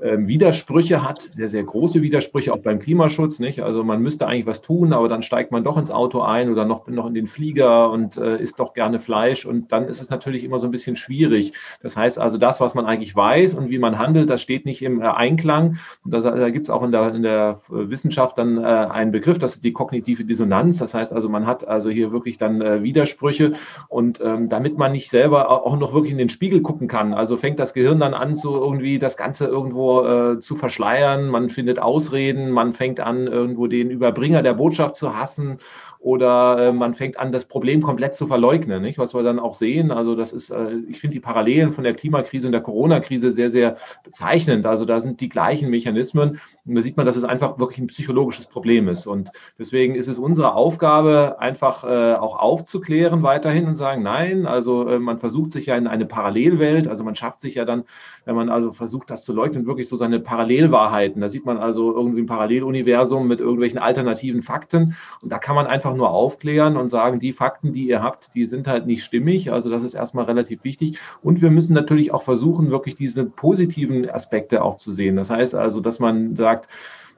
[0.01, 3.39] Widersprüche hat, sehr, sehr große Widersprüche auch beim Klimaschutz.
[3.39, 3.63] Nicht?
[3.63, 6.65] Also man müsste eigentlich was tun, aber dann steigt man doch ins Auto ein oder
[6.65, 9.45] noch, noch in den Flieger und äh, isst doch gerne Fleisch.
[9.45, 11.53] Und dann ist es natürlich immer so ein bisschen schwierig.
[11.83, 14.83] Das heißt also, das, was man eigentlich weiß und wie man handelt, das steht nicht
[14.83, 15.79] im äh, Einklang.
[16.05, 19.39] Und das, da gibt es auch in der, in der Wissenschaft dann äh, einen Begriff,
[19.39, 20.79] das ist die kognitive Dissonanz.
[20.79, 23.53] Das heißt also, man hat also hier wirklich dann äh, Widersprüche.
[23.89, 27.37] Und ähm, damit man nicht selber auch noch wirklich in den Spiegel gucken kann, also
[27.37, 31.79] fängt das Gehirn dann an, so irgendwie das Ganze irgendwo äh, zu verschleiern, man findet
[31.79, 35.59] Ausreden, man fängt an, irgendwo den Überbringer der Botschaft zu hassen
[36.01, 38.99] oder äh, man fängt an, das Problem komplett zu verleugnen, nicht?
[38.99, 39.91] was wir dann auch sehen.
[39.91, 43.51] Also das ist, äh, ich finde die Parallelen von der Klimakrise und der Corona-Krise sehr,
[43.51, 44.65] sehr bezeichnend.
[44.65, 47.89] Also da sind die gleichen Mechanismen und da sieht man, dass es einfach wirklich ein
[47.89, 49.07] psychologisches Problem ist.
[49.07, 54.89] Und deswegen ist es unsere Aufgabe, einfach äh, auch aufzuklären weiterhin und sagen, nein, also
[54.89, 57.85] äh, man versucht sich ja in eine Parallelwelt, also man schafft sich ja dann,
[58.25, 61.21] wenn man also versucht, das zu leugnen, wirklich so seine Parallelwahrheiten.
[61.21, 65.67] Da sieht man also irgendwie ein Paralleluniversum mit irgendwelchen alternativen Fakten und da kann man
[65.67, 69.05] einfach einfach nur aufklären und sagen, die Fakten, die ihr habt, die sind halt nicht
[69.05, 69.53] stimmig.
[69.53, 70.99] Also das ist erstmal relativ wichtig.
[71.23, 75.17] Und wir müssen natürlich auch versuchen, wirklich diese positiven Aspekte auch zu sehen.
[75.17, 76.69] Das heißt also, dass man sagt,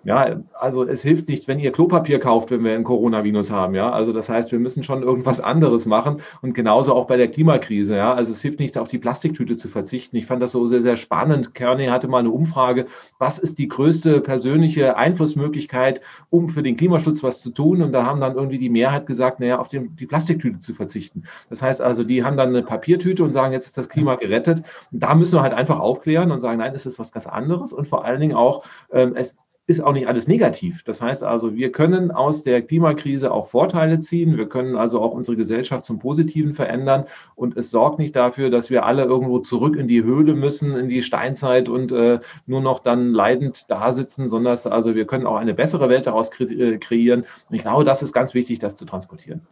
[0.03, 3.91] ja, also es hilft nicht, wenn ihr Klopapier kauft, wenn wir ein Coronavirus haben, ja.
[3.91, 7.97] Also das heißt, wir müssen schon irgendwas anderes machen und genauso auch bei der Klimakrise,
[7.97, 8.15] ja.
[8.15, 10.17] Also es hilft nicht, auf die Plastiktüte zu verzichten.
[10.17, 11.55] Ich fand das so sehr, sehr spannend.
[11.55, 12.87] Kearney hatte mal eine Umfrage,
[13.19, 17.83] was ist die größte persönliche Einflussmöglichkeit, um für den Klimaschutz was zu tun?
[17.83, 21.25] Und da haben dann irgendwie die Mehrheit gesagt, naja, auf die, die Plastiktüte zu verzichten.
[21.51, 24.63] Das heißt also, die haben dann eine Papiertüte und sagen, jetzt ist das Klima gerettet.
[24.93, 27.75] Und da müssen wir halt einfach aufklären und sagen, nein, es ist was ganz anderes
[27.75, 29.37] und vor allen Dingen auch, ähm, es
[29.71, 30.83] ist auch nicht alles negativ.
[30.83, 34.37] Das heißt also, wir können aus der Klimakrise auch Vorteile ziehen.
[34.37, 37.05] Wir können also auch unsere Gesellschaft zum Positiven verändern.
[37.37, 40.89] Und es sorgt nicht dafür, dass wir alle irgendwo zurück in die Höhle müssen, in
[40.89, 45.37] die Steinzeit und äh, nur noch dann leidend da sitzen, sondern also wir können auch
[45.37, 47.25] eine bessere Welt daraus äh, kreieren.
[47.49, 49.47] Und ich glaube, das ist ganz wichtig, das zu transportieren.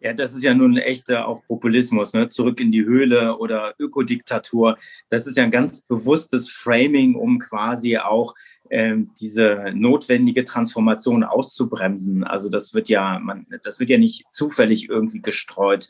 [0.00, 2.28] Ja, das ist ja nun echter auch Populismus, ne?
[2.28, 4.78] zurück in die Höhle oder Ökodiktatur.
[5.08, 8.36] Das ist ja ein ganz bewusstes Framing, um quasi auch
[8.70, 12.24] diese notwendige Transformation auszubremsen.
[12.24, 15.88] Also das wird ja, man, das wird ja nicht zufällig irgendwie gestreut.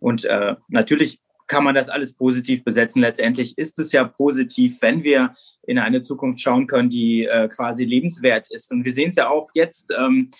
[0.00, 3.00] Und äh, natürlich kann man das alles positiv besetzen.
[3.00, 5.34] Letztendlich ist es ja positiv, wenn wir
[5.66, 8.72] in eine Zukunft schauen können, die äh, quasi lebenswert ist.
[8.72, 9.92] Und wir sehen es ja auch jetzt.
[9.96, 10.30] Ähm,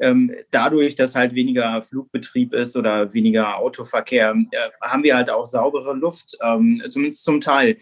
[0.00, 5.44] ähm, dadurch, dass halt weniger Flugbetrieb ist oder weniger Autoverkehr, äh, haben wir halt auch
[5.44, 7.76] saubere Luft, ähm, zumindest zum Teil.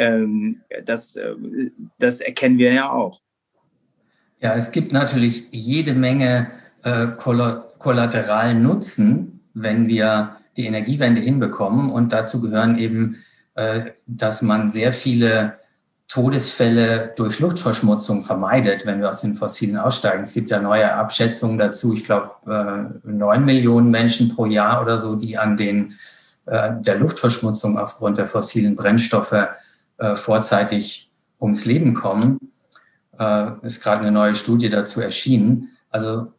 [0.00, 1.34] Ähm, das, äh,
[1.98, 3.20] das erkennen wir ja auch.
[4.40, 6.50] Ja, es gibt natürlich jede Menge
[6.84, 11.90] äh, kollateralen Nutzen, wenn wir die Energiewende hinbekommen.
[11.90, 13.22] Und dazu gehören eben,
[13.56, 15.58] äh, dass man sehr viele
[16.08, 20.22] Todesfälle durch Luftverschmutzung vermeidet, wenn wir aus den Fossilen aussteigen.
[20.22, 21.92] Es gibt ja neue Abschätzungen dazu.
[21.92, 25.98] Ich glaube, äh, neun Millionen Menschen pro Jahr oder so, die an den,
[26.46, 29.36] äh, der Luftverschmutzung aufgrund der fossilen Brennstoffe
[30.00, 31.10] äh, vorzeitig
[31.40, 32.52] ums Leben kommen.
[33.18, 35.76] Äh, ist gerade eine neue Studie dazu erschienen.
[35.90, 36.32] Also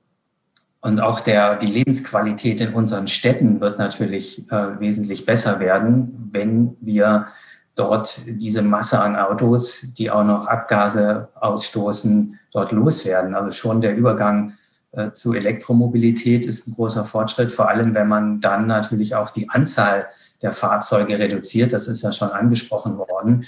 [0.81, 6.75] und auch der, die Lebensqualität in unseren Städten wird natürlich äh, wesentlich besser werden, wenn
[6.81, 7.27] wir
[7.75, 13.35] dort diese Masse an Autos, die auch noch Abgase ausstoßen, dort loswerden.
[13.35, 14.53] Also schon der Übergang
[14.91, 19.49] äh, zu Elektromobilität ist ein großer Fortschritt, vor allem wenn man dann natürlich auch die
[19.49, 20.07] Anzahl
[20.41, 21.73] der Fahrzeuge reduziert.
[21.73, 23.45] Das ist ja schon angesprochen worden.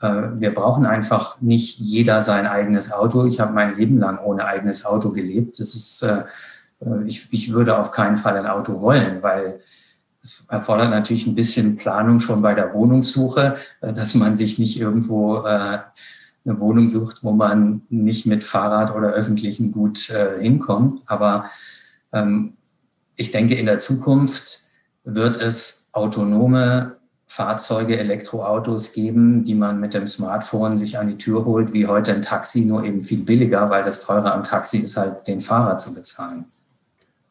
[0.00, 3.26] Äh, wir brauchen einfach nicht jeder sein eigenes Auto.
[3.26, 5.58] Ich habe mein Leben lang ohne eigenes Auto gelebt.
[5.58, 6.22] Das ist, äh,
[6.80, 9.60] äh, ich, ich würde auf keinen Fall ein Auto wollen, weil
[10.22, 15.42] es erfordert natürlich ein bisschen Planung schon bei der Wohnungssuche, dass man sich nicht irgendwo
[15.42, 15.84] eine
[16.44, 21.02] Wohnung sucht, wo man nicht mit Fahrrad oder öffentlichen gut hinkommt.
[21.06, 21.48] Aber
[22.12, 22.54] ähm,
[23.14, 24.62] ich denke, in der Zukunft
[25.04, 31.44] wird es autonome Fahrzeuge, Elektroautos geben, die man mit dem Smartphone sich an die Tür
[31.44, 34.96] holt, wie heute ein Taxi, nur eben viel billiger, weil das teure am Taxi ist
[34.96, 36.44] halt, den Fahrer zu bezahlen.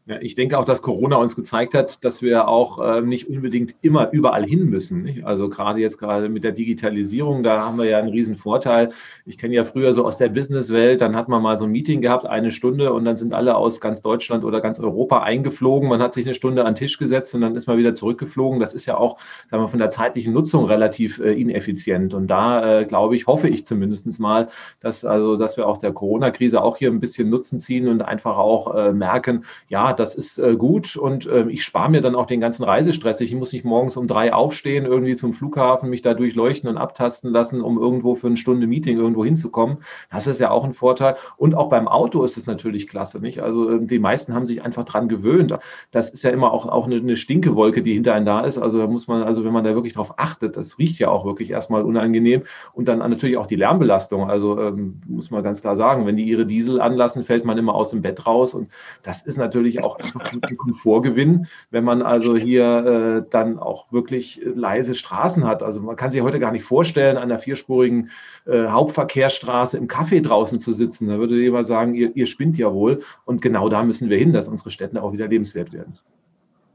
[0.07, 3.75] Ja, ich denke auch, dass Corona uns gezeigt hat, dass wir auch äh, nicht unbedingt
[3.81, 5.01] immer überall hin müssen.
[5.01, 5.25] Nicht?
[5.25, 8.91] Also gerade jetzt gerade mit der Digitalisierung, da haben wir ja einen riesen Vorteil.
[9.25, 12.01] Ich kenne ja früher so aus der Businesswelt, dann hat man mal so ein Meeting
[12.01, 15.89] gehabt, eine Stunde und dann sind alle aus ganz Deutschland oder ganz Europa eingeflogen.
[15.89, 18.59] Man hat sich eine Stunde an den Tisch gesetzt und dann ist man wieder zurückgeflogen.
[18.59, 19.17] Das ist ja auch,
[19.49, 22.13] sagen wir, von der zeitlichen Nutzung relativ äh, ineffizient.
[22.13, 24.49] Und da äh, glaube ich, hoffe ich zumindest mal,
[24.81, 28.37] dass also, dass wir auch der Corona-Krise auch hier ein bisschen Nutzen ziehen und einfach
[28.37, 32.25] auch äh, merken, ja, das ist äh, gut und äh, ich spare mir dann auch
[32.25, 33.21] den ganzen Reisestress.
[33.21, 37.31] Ich muss nicht morgens um drei aufstehen, irgendwie zum Flughafen, mich da durchleuchten und abtasten
[37.31, 39.77] lassen, um irgendwo für eine Stunde Meeting irgendwo hinzukommen.
[40.11, 41.15] Das ist ja auch ein Vorteil.
[41.37, 43.41] Und auch beim Auto ist es natürlich klasse, nicht?
[43.41, 45.53] Also äh, die meisten haben sich einfach dran gewöhnt.
[45.91, 48.57] Das ist ja immer auch, auch eine, eine Stinkewolke, die hinter einem da ist.
[48.57, 51.25] Also da muss man, also wenn man da wirklich drauf achtet, das riecht ja auch
[51.25, 52.43] wirklich erstmal unangenehm.
[52.73, 54.29] Und dann natürlich auch die Lärmbelastung.
[54.29, 57.75] Also ähm, muss man ganz klar sagen, wenn die ihre Diesel anlassen, fällt man immer
[57.75, 58.53] aus dem Bett raus.
[58.53, 58.69] Und
[59.03, 64.41] das ist natürlich auch einfach guten Komfortgewinn, wenn man also hier äh, dann auch wirklich
[64.43, 65.63] leise Straßen hat.
[65.63, 68.09] Also man kann sich heute gar nicht vorstellen, an einer vierspurigen
[68.45, 71.07] äh, Hauptverkehrsstraße im Café draußen zu sitzen.
[71.07, 73.03] Da würde jemand sagen, ihr, ihr spinnt ja wohl.
[73.25, 75.99] Und genau da müssen wir hin, dass unsere Städte auch wieder lebenswert werden.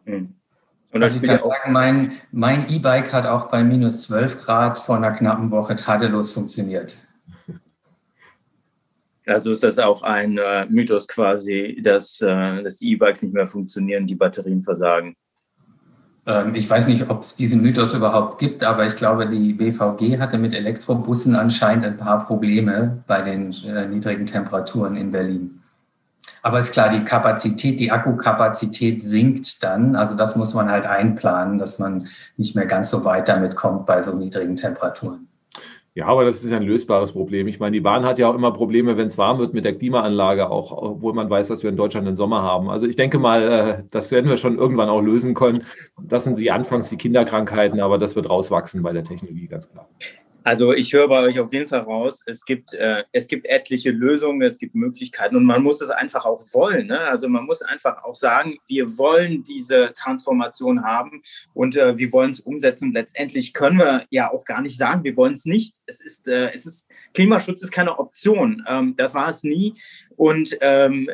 [0.06, 0.34] Hm.
[0.92, 4.96] Und also ich kann sagen, mein, mein E-Bike hat auch bei minus 12 Grad vor
[4.96, 6.96] einer knappen Woche tadellos funktioniert.
[9.26, 13.48] Also ist das auch ein äh, Mythos quasi, dass, äh, dass die E-Bikes nicht mehr
[13.48, 15.16] funktionieren, die Batterien versagen.
[16.26, 20.18] Ähm, ich weiß nicht, ob es diesen Mythos überhaupt gibt, aber ich glaube, die BVG
[20.18, 25.60] hatte mit Elektrobussen anscheinend ein paar Probleme bei den äh, niedrigen Temperaturen in Berlin.
[26.42, 29.94] Aber ist klar, die Kapazität, die Akkukapazität sinkt dann.
[29.94, 33.84] Also das muss man halt einplanen, dass man nicht mehr ganz so weit damit kommt
[33.86, 35.28] bei so niedrigen Temperaturen.
[35.94, 37.48] Ja, aber das ist ein lösbares Problem.
[37.48, 39.74] Ich meine, die Bahn hat ja auch immer Probleme, wenn es warm wird mit der
[39.74, 42.70] Klimaanlage, auch obwohl man weiß, dass wir in Deutschland den Sommer haben.
[42.70, 45.64] Also ich denke mal, äh, das werden wir schon irgendwann auch lösen können.
[46.00, 49.88] Das sind die anfangs die Kinderkrankheiten, aber das wird rauswachsen bei der Technologie, ganz klar.
[50.42, 53.90] Also ich höre bei euch auf jeden Fall raus, es gibt, äh, es gibt etliche
[53.90, 56.86] Lösungen, es gibt Möglichkeiten und man muss es einfach auch wollen.
[56.86, 56.98] Ne?
[56.98, 61.22] Also man muss einfach auch sagen, wir wollen diese Transformation haben
[61.52, 62.92] und äh, wir wollen es umsetzen.
[62.92, 65.76] Letztendlich können wir ja auch gar nicht sagen, wir wollen es nicht.
[65.86, 68.64] Es ist, äh, es ist, Klimaschutz ist keine Option.
[68.66, 69.74] Ähm, das war es nie.
[70.16, 71.10] Und ähm,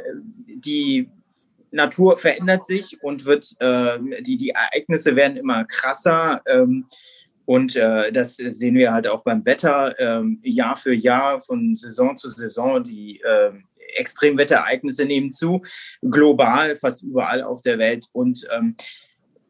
[0.46, 1.10] die
[1.72, 6.42] Natur verändert sich und wird, äh, die, die Ereignisse werden immer krasser.
[6.46, 6.86] Ähm,
[7.46, 12.16] und äh, das sehen wir halt auch beim Wetter ähm, Jahr für Jahr, von Saison
[12.16, 12.82] zu Saison.
[12.82, 13.52] Die äh,
[13.96, 15.62] Extremwetterereignisse nehmen zu,
[16.02, 18.06] global, fast überall auf der Welt.
[18.12, 18.76] Und ähm,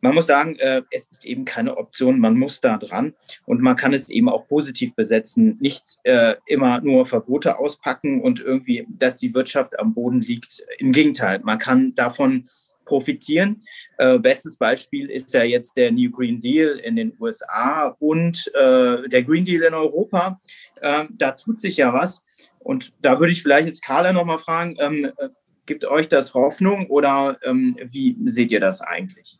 [0.01, 3.76] man muss sagen, äh, es ist eben keine Option, man muss da dran und man
[3.76, 9.16] kann es eben auch positiv besetzen, nicht äh, immer nur Verbote auspacken und irgendwie, dass
[9.16, 10.64] die Wirtschaft am Boden liegt.
[10.78, 12.44] Im Gegenteil, man kann davon
[12.87, 13.61] profitieren.
[13.99, 19.09] Äh, bestes Beispiel ist ja jetzt der New Green Deal in den USA und äh,
[19.09, 20.41] der Green Deal in Europa.
[20.80, 22.22] Ähm, da tut sich ja was.
[22.61, 25.28] Und da würde ich vielleicht jetzt Carla nochmal fragen, ähm, äh,
[25.66, 29.39] gibt euch das Hoffnung oder ähm, wie seht ihr das eigentlich?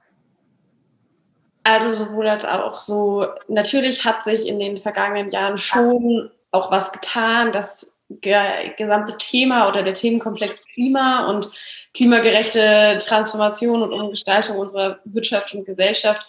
[1.65, 6.93] Also sowohl als auch so, natürlich hat sich in den vergangenen Jahren schon auch was
[6.93, 7.51] getan.
[7.51, 11.51] Das gesamte Thema oder der Themenkomplex Klima und
[11.95, 16.27] klimagerechte Transformation und Umgestaltung unserer Wirtschaft und Gesellschaft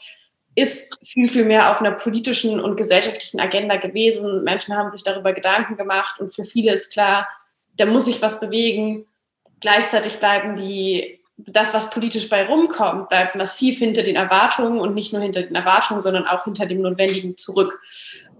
[0.55, 4.43] ist viel, viel mehr auf einer politischen und gesellschaftlichen Agenda gewesen.
[4.43, 7.27] Menschen haben sich darüber Gedanken gemacht und für viele ist klar,
[7.75, 9.05] da muss sich was bewegen.
[9.59, 15.13] Gleichzeitig bleiben die das, was politisch bei rumkommt, bleibt massiv hinter den Erwartungen und nicht
[15.13, 17.79] nur hinter den Erwartungen, sondern auch hinter dem Notwendigen zurück.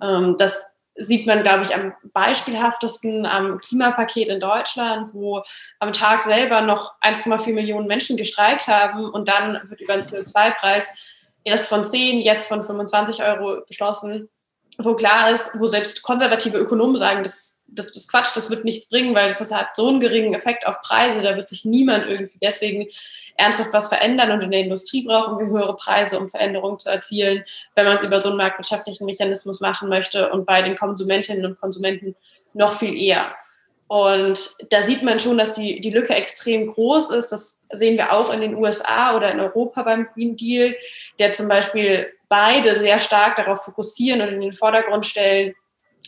[0.02, 5.44] Ähm, das sieht man, glaube ich, am beispielhaftesten am Klimapaket in Deutschland, wo
[5.80, 10.90] am Tag selber noch 1,4 Millionen Menschen gestreikt haben und dann wird über den CO2-Preis
[11.44, 14.30] erst von 10, jetzt von 25 Euro beschlossen,
[14.78, 18.88] wo klar ist, wo selbst konservative Ökonomen sagen, das das ist Quatsch, das wird nichts
[18.88, 22.40] bringen, weil das hat so einen geringen Effekt auf Preise, da wird sich niemand irgendwie
[22.42, 22.88] deswegen
[23.36, 27.44] ernsthaft was verändern und in der Industrie brauchen wir höhere Preise, um Veränderungen zu erzielen,
[27.76, 31.60] wenn man es über so einen marktwirtschaftlichen Mechanismus machen möchte und bei den Konsumentinnen und
[31.60, 32.16] Konsumenten
[32.54, 33.36] noch viel eher.
[33.88, 37.30] Und da sieht man schon, dass die, die Lücke extrem groß ist.
[37.30, 40.76] Das sehen wir auch in den USA oder in Europa beim Green Deal,
[41.20, 45.54] der zum Beispiel beide sehr stark darauf fokussieren und in den Vordergrund stellen,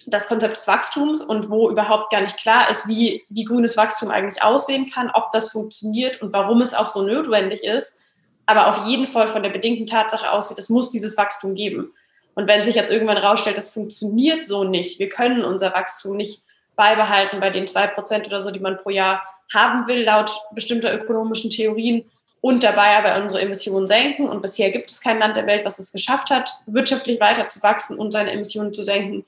[0.07, 4.11] das Konzept des Wachstums und wo überhaupt gar nicht klar ist, wie, wie grünes Wachstum
[4.11, 7.99] eigentlich aussehen kann, ob das funktioniert und warum es auch so notwendig ist.
[8.45, 11.93] Aber auf jeden Fall von der bedingten Tatsache aussieht, es muss dieses Wachstum geben.
[12.34, 16.43] Und wenn sich jetzt irgendwann rausstellt, das funktioniert so nicht, wir können unser Wachstum nicht
[16.76, 19.22] beibehalten bei den zwei Prozent oder so, die man pro Jahr
[19.53, 22.09] haben will, laut bestimmter ökonomischen Theorien,
[22.41, 24.27] und dabei aber unsere Emissionen senken.
[24.27, 27.61] Und bisher gibt es kein Land der Welt, was es geschafft hat, wirtschaftlich weiter zu
[27.63, 29.25] wachsen und seine Emissionen zu senken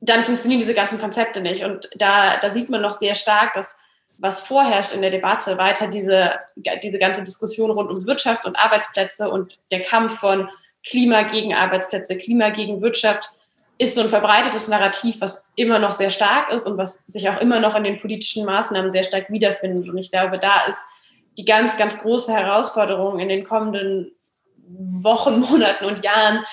[0.00, 1.64] dann funktionieren diese ganzen Konzepte nicht.
[1.64, 3.78] Und da, da sieht man noch sehr stark, dass
[4.18, 6.36] was vorherrscht in der Debatte, weiter diese,
[6.82, 10.48] diese ganze Diskussion rund um Wirtschaft und Arbeitsplätze und der Kampf von
[10.86, 13.30] Klima gegen Arbeitsplätze, Klima gegen Wirtschaft,
[13.78, 17.38] ist so ein verbreitetes Narrativ, was immer noch sehr stark ist und was sich auch
[17.42, 19.90] immer noch in den politischen Maßnahmen sehr stark wiederfindet.
[19.90, 20.82] Und ich glaube, da ist
[21.36, 24.12] die ganz, ganz große Herausforderung in den kommenden
[24.56, 26.44] Wochen, Monaten und Jahren,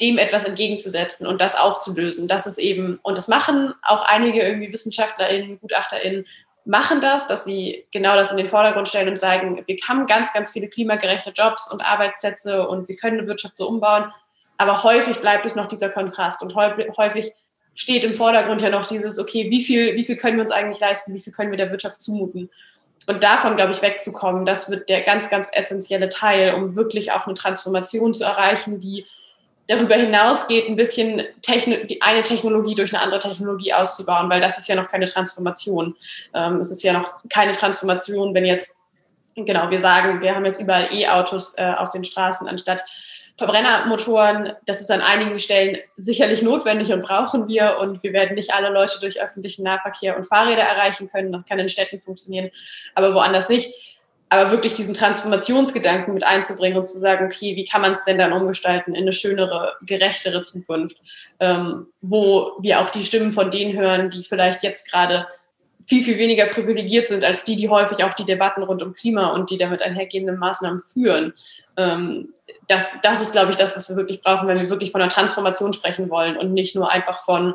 [0.00, 2.26] dem etwas entgegenzusetzen und das aufzulösen.
[2.26, 6.26] Das ist eben, und das machen auch einige irgendwie WissenschaftlerInnen, GutachterInnen,
[6.64, 10.32] machen das, dass sie genau das in den Vordergrund stellen und sagen, wir haben ganz,
[10.32, 14.12] ganz viele klimagerechte Jobs und Arbeitsplätze und wir können eine Wirtschaft so umbauen.
[14.58, 17.32] Aber häufig bleibt es noch dieser Kontrast und häufig
[17.74, 20.80] steht im Vordergrund ja noch dieses, okay, wie viel, wie viel können wir uns eigentlich
[20.80, 22.50] leisten, wie viel können wir der Wirtschaft zumuten?
[23.06, 27.26] Und davon, glaube ich, wegzukommen, das wird der ganz, ganz essentielle Teil, um wirklich auch
[27.26, 29.06] eine Transformation zu erreichen, die
[29.66, 34.58] darüber hinausgeht, ein bisschen Techno die eine Technologie durch eine andere Technologie auszubauen, weil das
[34.58, 35.96] ist ja noch keine Transformation.
[36.34, 38.80] Ähm, es ist ja noch keine Transformation, wenn jetzt,
[39.36, 42.82] genau, wir sagen, wir haben jetzt überall E-Autos äh, auf den Straßen anstatt
[43.36, 44.52] Verbrennermotoren.
[44.66, 48.70] Das ist an einigen Stellen sicherlich notwendig und brauchen wir und wir werden nicht alle
[48.70, 51.32] Leute durch öffentlichen Nahverkehr und Fahrräder erreichen können.
[51.32, 52.50] Das kann in Städten funktionieren,
[52.94, 53.72] aber woanders nicht
[54.32, 58.16] aber wirklich diesen Transformationsgedanken mit einzubringen und zu sagen, okay, wie kann man es denn
[58.16, 60.96] dann umgestalten in eine schönere, gerechtere Zukunft,
[61.38, 65.26] ähm, wo wir auch die Stimmen von denen hören, die vielleicht jetzt gerade
[65.86, 69.32] viel, viel weniger privilegiert sind als die, die häufig auch die Debatten rund um Klima
[69.32, 71.34] und die damit einhergehenden Maßnahmen führen.
[71.76, 72.32] Ähm,
[72.68, 75.10] das, das ist, glaube ich, das, was wir wirklich brauchen, wenn wir wirklich von einer
[75.10, 77.54] Transformation sprechen wollen und nicht nur einfach von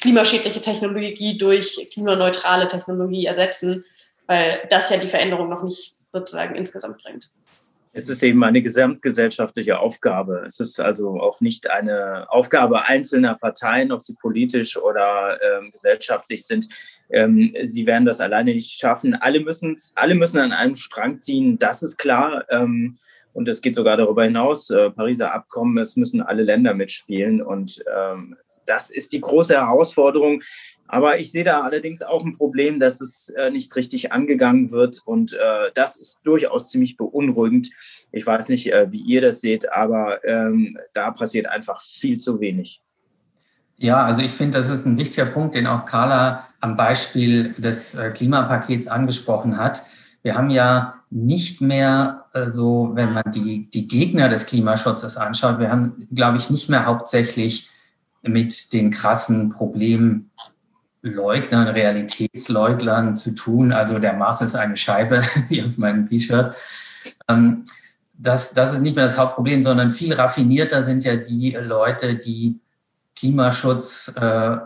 [0.00, 3.84] klimaschädliche Technologie durch klimaneutrale Technologie ersetzen
[4.28, 7.30] weil das ja die Veränderung noch nicht sozusagen insgesamt bringt.
[7.98, 10.44] Es ist eben eine gesamtgesellschaftliche Aufgabe.
[10.46, 16.46] Es ist also auch nicht eine Aufgabe einzelner Parteien, ob sie politisch oder ähm, gesellschaftlich
[16.46, 16.68] sind.
[17.10, 19.16] Ähm, sie werden das alleine nicht schaffen.
[19.16, 22.44] Alle müssen, alle müssen an einem Strang ziehen, das ist klar.
[22.50, 22.98] Ähm,
[23.32, 27.42] und es geht sogar darüber hinaus, äh, Pariser Abkommen, es müssen alle Länder mitspielen.
[27.42, 30.44] Und ähm, das ist die große Herausforderung,
[30.88, 35.02] aber ich sehe da allerdings auch ein Problem, dass es äh, nicht richtig angegangen wird.
[35.04, 37.70] Und äh, das ist durchaus ziemlich beunruhigend.
[38.10, 42.40] Ich weiß nicht, äh, wie ihr das seht, aber ähm, da passiert einfach viel zu
[42.40, 42.82] wenig.
[43.76, 47.94] Ja, also ich finde, das ist ein wichtiger Punkt, den auch Carla am Beispiel des
[47.94, 49.82] äh, Klimapakets angesprochen hat.
[50.22, 55.58] Wir haben ja nicht mehr äh, so, wenn man die, die Gegner des Klimaschutzes anschaut,
[55.58, 57.70] wir haben, glaube ich, nicht mehr hauptsächlich
[58.22, 59.50] mit den krassen
[61.00, 63.72] Problemleugnern, Realitätsleugnern zu tun.
[63.72, 66.54] Also der Mars ist eine Scheibe, wie auf meinem T-Shirt.
[67.28, 67.64] Ähm,
[68.14, 72.60] das, das ist nicht mehr das Hauptproblem, sondern viel raffinierter sind ja die Leute, die
[73.14, 74.56] Klimaschutz äh,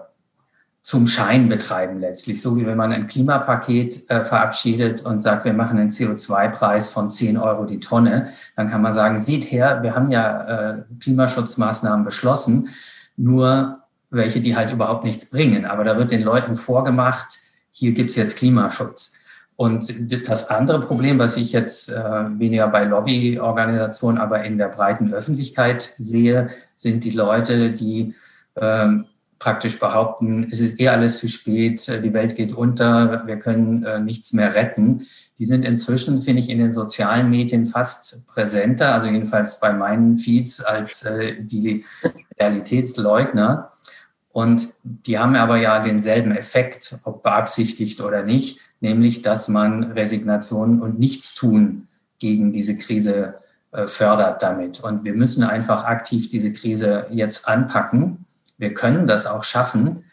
[0.81, 2.41] zum Schein betreiben letztlich.
[2.41, 7.11] So wie wenn man ein Klimapaket äh, verabschiedet und sagt, wir machen einen CO2-Preis von
[7.11, 12.05] 10 Euro die Tonne, dann kann man sagen, seht her, wir haben ja äh, Klimaschutzmaßnahmen
[12.05, 12.71] beschlossen,
[13.17, 13.82] nur
[14.13, 15.65] welche, die halt überhaupt nichts bringen.
[15.65, 17.41] Aber da wird den Leuten vorgemacht,
[17.71, 19.19] hier gibt's jetzt Klimaschutz.
[19.57, 19.93] Und
[20.29, 25.95] das andere Problem, was ich jetzt äh, weniger bei Lobbyorganisationen, aber in der breiten Öffentlichkeit
[25.99, 28.15] sehe, sind die Leute, die
[28.57, 29.07] ähm,
[29.39, 33.85] praktisch behaupten, es ist eh alles zu spät, äh, die Welt geht unter, wir können
[33.85, 35.07] äh, nichts mehr retten.
[35.39, 40.17] Die sind inzwischen, finde ich, in den sozialen Medien fast präsenter, also jedenfalls bei meinen
[40.17, 41.85] Feeds, als äh, die
[42.39, 43.72] Realitätsleugner.
[44.33, 50.81] Und die haben aber ja denselben Effekt, ob beabsichtigt oder nicht, nämlich dass man Resignation
[50.81, 51.87] und Nichtstun
[52.19, 53.41] gegen diese Krise
[53.73, 54.81] äh, fördert damit.
[54.81, 58.25] Und wir müssen einfach aktiv diese Krise jetzt anpacken.
[58.57, 60.05] Wir können das auch schaffen,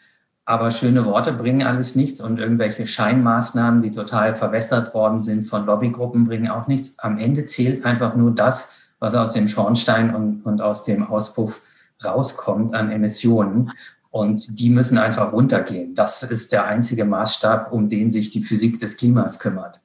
[0.44, 5.64] aber schöne Worte bringen alles nichts und irgendwelche Scheinmaßnahmen, die total verwässert worden sind von
[5.64, 6.98] Lobbygruppen, bringen auch nichts.
[6.98, 11.62] Am Ende zählt einfach nur das, was aus dem Schornstein und, und aus dem Auspuff
[12.04, 13.70] rauskommt an Emissionen.
[14.10, 15.94] Und die müssen einfach runtergehen.
[15.94, 19.80] Das ist der einzige Maßstab, um den sich die Physik des Klimas kümmert.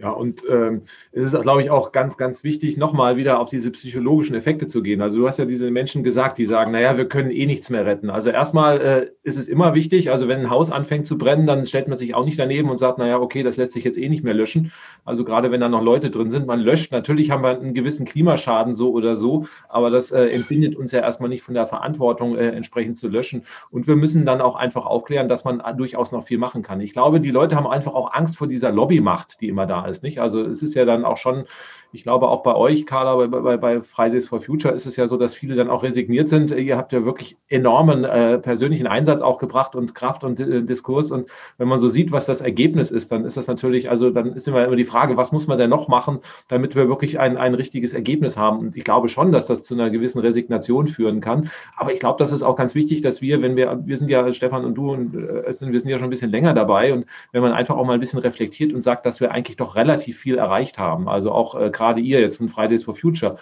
[0.00, 3.72] Ja, und ähm, es ist, glaube ich, auch ganz, ganz wichtig, nochmal wieder auf diese
[3.72, 5.02] psychologischen Effekte zu gehen.
[5.02, 7.84] Also du hast ja diese Menschen gesagt, die sagen, naja, wir können eh nichts mehr
[7.84, 8.08] retten.
[8.08, 11.64] Also erstmal äh, ist es immer wichtig, also wenn ein Haus anfängt zu brennen, dann
[11.64, 14.08] stellt man sich auch nicht daneben und sagt, naja, okay, das lässt sich jetzt eh
[14.08, 14.70] nicht mehr löschen.
[15.04, 16.92] Also gerade wenn da noch Leute drin sind, man löscht.
[16.92, 21.00] Natürlich haben wir einen gewissen Klimaschaden so oder so, aber das äh, entbindet uns ja
[21.00, 23.42] erstmal nicht von der Verantwortung, äh, entsprechend zu löschen.
[23.70, 26.80] Und wir müssen dann auch einfach aufklären, dass man durchaus noch viel machen kann.
[26.80, 29.87] Ich glaube, die Leute haben einfach auch Angst vor dieser Lobbymacht, die immer da ist.
[30.02, 30.20] Nicht?
[30.20, 31.46] Also es ist ja dann auch schon
[31.92, 35.08] ich glaube auch bei euch, Carla, bei, bei, bei Fridays for Future ist es ja
[35.08, 36.50] so, dass viele dann auch resigniert sind.
[36.50, 41.10] Ihr habt ja wirklich enormen äh, persönlichen Einsatz auch gebracht und Kraft und äh, Diskurs.
[41.10, 44.34] Und wenn man so sieht, was das Ergebnis ist, dann ist das natürlich, also dann
[44.34, 46.18] ist immer, immer die Frage, was muss man denn noch machen,
[46.48, 48.58] damit wir wirklich ein, ein richtiges Ergebnis haben.
[48.58, 51.50] Und ich glaube schon, dass das zu einer gewissen Resignation führen kann.
[51.76, 54.30] Aber ich glaube, das ist auch ganz wichtig, dass wir, wenn wir, wir sind ja,
[54.34, 57.06] Stefan und du, und äh, sind, wir sind ja schon ein bisschen länger dabei und
[57.32, 60.18] wenn man einfach auch mal ein bisschen reflektiert und sagt, dass wir eigentlich doch relativ
[60.18, 61.08] viel erreicht haben.
[61.08, 63.36] Also auch äh, gerade ihr jetzt von Fridays for Future.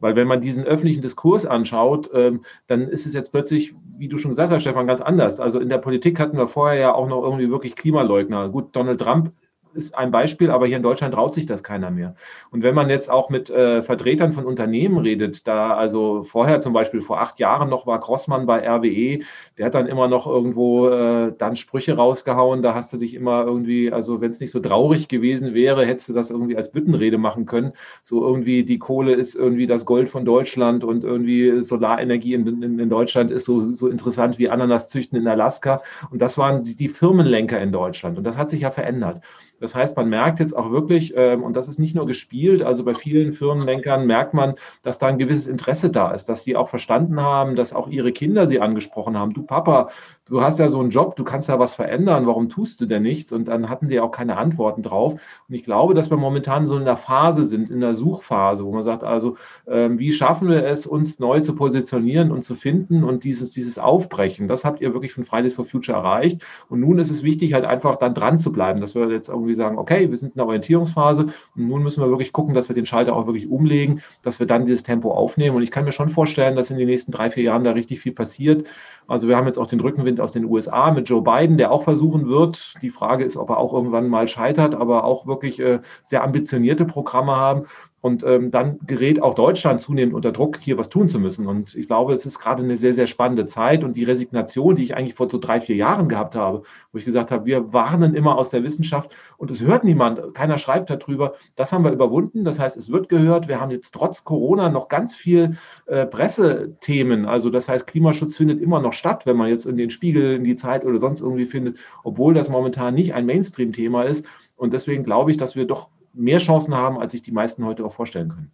[0.00, 4.16] Weil wenn man diesen öffentlichen Diskurs anschaut, ähm, dann ist es jetzt plötzlich, wie du
[4.16, 5.40] schon gesagt hast, Stefan, ganz anders.
[5.40, 8.48] Also in der Politik hatten wir vorher ja auch noch irgendwie wirklich Klimaleugner.
[8.48, 9.32] Gut, Donald Trump
[9.74, 12.14] ist ein Beispiel, aber hier in Deutschland traut sich das keiner mehr.
[12.50, 16.72] Und wenn man jetzt auch mit äh, Vertretern von Unternehmen redet, da also vorher zum
[16.72, 19.24] Beispiel vor acht Jahren noch war Grossmann bei RWE,
[19.58, 23.44] der hat dann immer noch irgendwo äh, dann Sprüche rausgehauen, da hast du dich immer
[23.44, 27.18] irgendwie, also wenn es nicht so traurig gewesen wäre, hättest du das irgendwie als Büttenrede
[27.18, 27.72] machen können.
[28.02, 32.78] So irgendwie die Kohle ist irgendwie das Gold von Deutschland und irgendwie Solarenergie in, in,
[32.78, 35.82] in Deutschland ist so, so interessant wie Ananas züchten in Alaska.
[36.10, 38.18] Und das waren die, die Firmenlenker in Deutschland.
[38.18, 39.20] Und das hat sich ja verändert.
[39.60, 42.84] Das heißt, man merkt jetzt auch wirklich, ähm, und das ist nicht nur gespielt, also
[42.84, 46.68] bei vielen Firmenlenkern merkt man, dass da ein gewisses Interesse da ist, dass die auch
[46.68, 49.34] verstanden haben, dass auch ihre Kinder sie angesprochen haben.
[49.34, 49.90] Du Papa,
[50.26, 53.02] du hast ja so einen Job, du kannst ja was verändern, warum tust du denn
[53.02, 53.32] nichts?
[53.32, 55.12] Und dann hatten die auch keine Antworten drauf.
[55.12, 58.72] Und ich glaube, dass wir momentan so in der Phase sind, in der Suchphase, wo
[58.72, 59.36] man sagt, also
[59.66, 63.78] ähm, wie schaffen wir es, uns neu zu positionieren und zu finden und dieses, dieses
[63.78, 66.42] Aufbrechen, das habt ihr wirklich von Fridays for Future erreicht.
[66.68, 69.49] Und nun ist es wichtig, halt einfach dann dran zu bleiben, dass wir jetzt irgendwie
[69.54, 71.24] sagen, okay, wir sind in der Orientierungsphase
[71.56, 74.46] und nun müssen wir wirklich gucken, dass wir den Schalter auch wirklich umlegen, dass wir
[74.46, 75.56] dann dieses Tempo aufnehmen.
[75.56, 78.00] Und ich kann mir schon vorstellen, dass in den nächsten drei, vier Jahren da richtig
[78.00, 78.66] viel passiert.
[79.06, 81.82] Also wir haben jetzt auch den Rückenwind aus den USA mit Joe Biden, der auch
[81.82, 82.74] versuchen wird.
[82.80, 86.84] Die Frage ist, ob er auch irgendwann mal scheitert, aber auch wirklich äh, sehr ambitionierte
[86.84, 87.66] Programme haben.
[88.00, 91.46] Und ähm, dann gerät auch Deutschland zunehmend unter Druck, hier was tun zu müssen.
[91.46, 93.84] Und ich glaube, es ist gerade eine sehr, sehr spannende Zeit.
[93.84, 97.04] Und die Resignation, die ich eigentlich vor so drei, vier Jahren gehabt habe, wo ich
[97.04, 101.34] gesagt habe, wir warnen immer aus der Wissenschaft und es hört niemand, keiner schreibt darüber.
[101.56, 102.44] Das haben wir überwunden.
[102.44, 103.48] Das heißt, es wird gehört.
[103.48, 107.26] Wir haben jetzt trotz Corona noch ganz viel äh, Pressethemen.
[107.26, 110.44] Also das heißt, Klimaschutz findet immer noch statt, wenn man jetzt in den Spiegel, in
[110.44, 114.24] die Zeit oder sonst irgendwie findet, obwohl das momentan nicht ein Mainstream-Thema ist.
[114.56, 117.84] Und deswegen glaube ich, dass wir doch mehr Chancen haben, als sich die meisten heute
[117.84, 118.50] auch vorstellen können.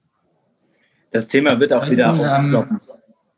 [1.11, 2.81] Das Thema wird auch wieder ähm,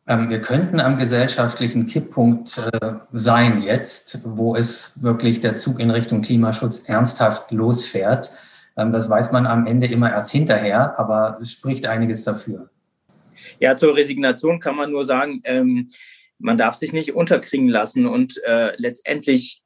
[0.08, 5.90] ähm, wir könnten am gesellschaftlichen Kipppunkt äh, sein jetzt, wo es wirklich der Zug in
[5.90, 8.30] Richtung Klimaschutz ernsthaft losfährt.
[8.78, 12.70] Ähm, das weiß man am Ende immer erst hinterher, aber es spricht einiges dafür.
[13.60, 15.90] Ja, zur Resignation kann man nur sagen, ähm,
[16.38, 19.62] man darf sich nicht unterkriegen lassen und äh, letztendlich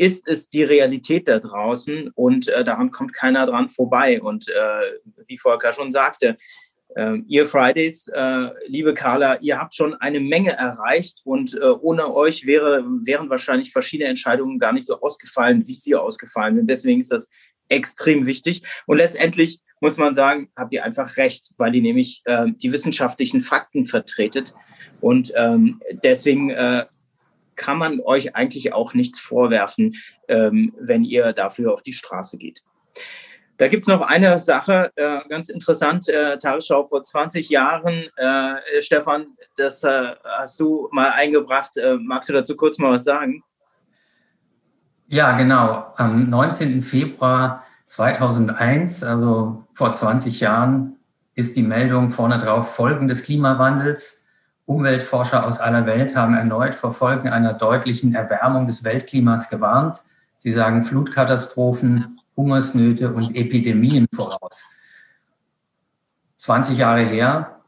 [0.00, 4.22] ist es die Realität da draußen und äh, daran kommt keiner dran vorbei.
[4.22, 6.38] Und äh, wie Volker schon sagte,
[6.96, 12.14] äh, ihr Fridays, äh, liebe Carla, ihr habt schon eine Menge erreicht und äh, ohne
[12.14, 16.70] euch wäre, wären wahrscheinlich verschiedene Entscheidungen gar nicht so ausgefallen, wie sie ausgefallen sind.
[16.70, 17.28] Deswegen ist das
[17.68, 18.62] extrem wichtig.
[18.86, 23.42] Und letztendlich muss man sagen, habt ihr einfach recht, weil ihr nämlich äh, die wissenschaftlichen
[23.42, 24.54] Fakten vertretet.
[25.02, 26.50] Und ähm, deswegen
[27.60, 29.94] kann man euch eigentlich auch nichts vorwerfen,
[30.28, 32.62] ähm, wenn ihr dafür auf die Straße geht.
[33.58, 38.08] Da gibt es noch eine Sache, äh, ganz interessant, äh, Tagesschau vor 20 Jahren.
[38.16, 41.76] Äh, Stefan, das äh, hast du mal eingebracht.
[41.76, 43.44] Äh, magst du dazu kurz mal was sagen?
[45.08, 45.92] Ja, genau.
[45.96, 46.80] Am 19.
[46.80, 50.96] Februar 2001, also vor 20 Jahren,
[51.34, 54.19] ist die Meldung vorne drauf Folgen des Klimawandels.
[54.70, 60.00] Umweltforscher aus aller Welt haben erneut vor Folgen einer deutlichen Erwärmung des Weltklimas gewarnt.
[60.38, 64.76] Sie sagen Flutkatastrophen, Hungersnöte und Epidemien voraus.
[66.36, 67.62] 20 Jahre her.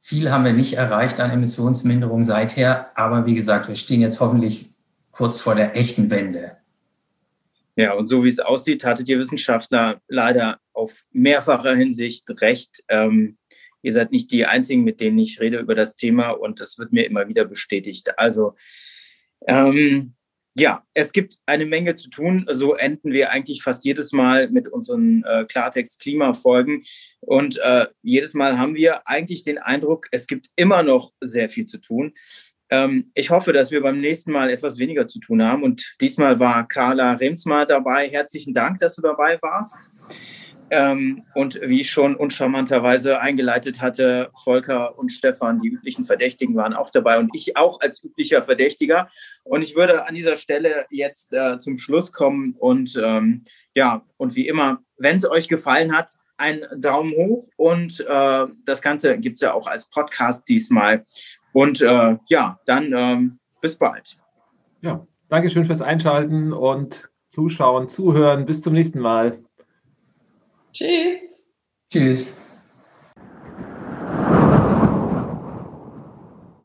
[0.00, 4.70] Viel haben wir nicht erreicht an Emissionsminderung seither, aber wie gesagt, wir stehen jetzt hoffentlich
[5.10, 6.56] kurz vor der echten Wende.
[7.76, 12.82] Ja, und so wie es aussieht, hattet ihr Wissenschaftler leider auf mehrfacher Hinsicht recht.
[12.88, 13.36] Ähm,
[13.84, 16.92] ihr seid nicht die Einzigen, mit denen ich rede über das Thema und das wird
[16.92, 18.18] mir immer wieder bestätigt.
[18.18, 18.54] Also
[19.46, 20.14] ähm,
[20.56, 22.46] ja, es gibt eine Menge zu tun.
[22.48, 26.84] So enden wir eigentlich fast jedes Mal mit unseren äh, Klartext-Klimafolgen.
[27.20, 31.66] Und äh, jedes Mal haben wir eigentlich den Eindruck, es gibt immer noch sehr viel
[31.66, 32.14] zu tun.
[32.70, 35.64] Ähm, ich hoffe, dass wir beim nächsten Mal etwas weniger zu tun haben.
[35.64, 38.08] Und diesmal war Carla Remsmar dabei.
[38.08, 39.90] Herzlichen Dank, dass du dabei warst.
[40.76, 46.74] Ähm, und wie ich schon uncharmanterweise eingeleitet hatte, Volker und Stefan, die üblichen Verdächtigen, waren
[46.74, 49.08] auch dabei und ich auch als üblicher Verdächtiger.
[49.44, 53.44] Und ich würde an dieser Stelle jetzt äh, zum Schluss kommen und ähm,
[53.76, 58.82] ja, und wie immer, wenn es euch gefallen hat, ein Daumen hoch und äh, das
[58.82, 61.06] Ganze gibt es ja auch als Podcast diesmal.
[61.52, 64.16] Und äh, ja, dann ähm, bis bald.
[64.80, 68.44] Ja, Dankeschön fürs Einschalten und Zuschauen, Zuhören.
[68.44, 69.38] Bis zum nächsten Mal.
[70.74, 71.20] Tschüss.
[71.90, 72.53] Tschüss.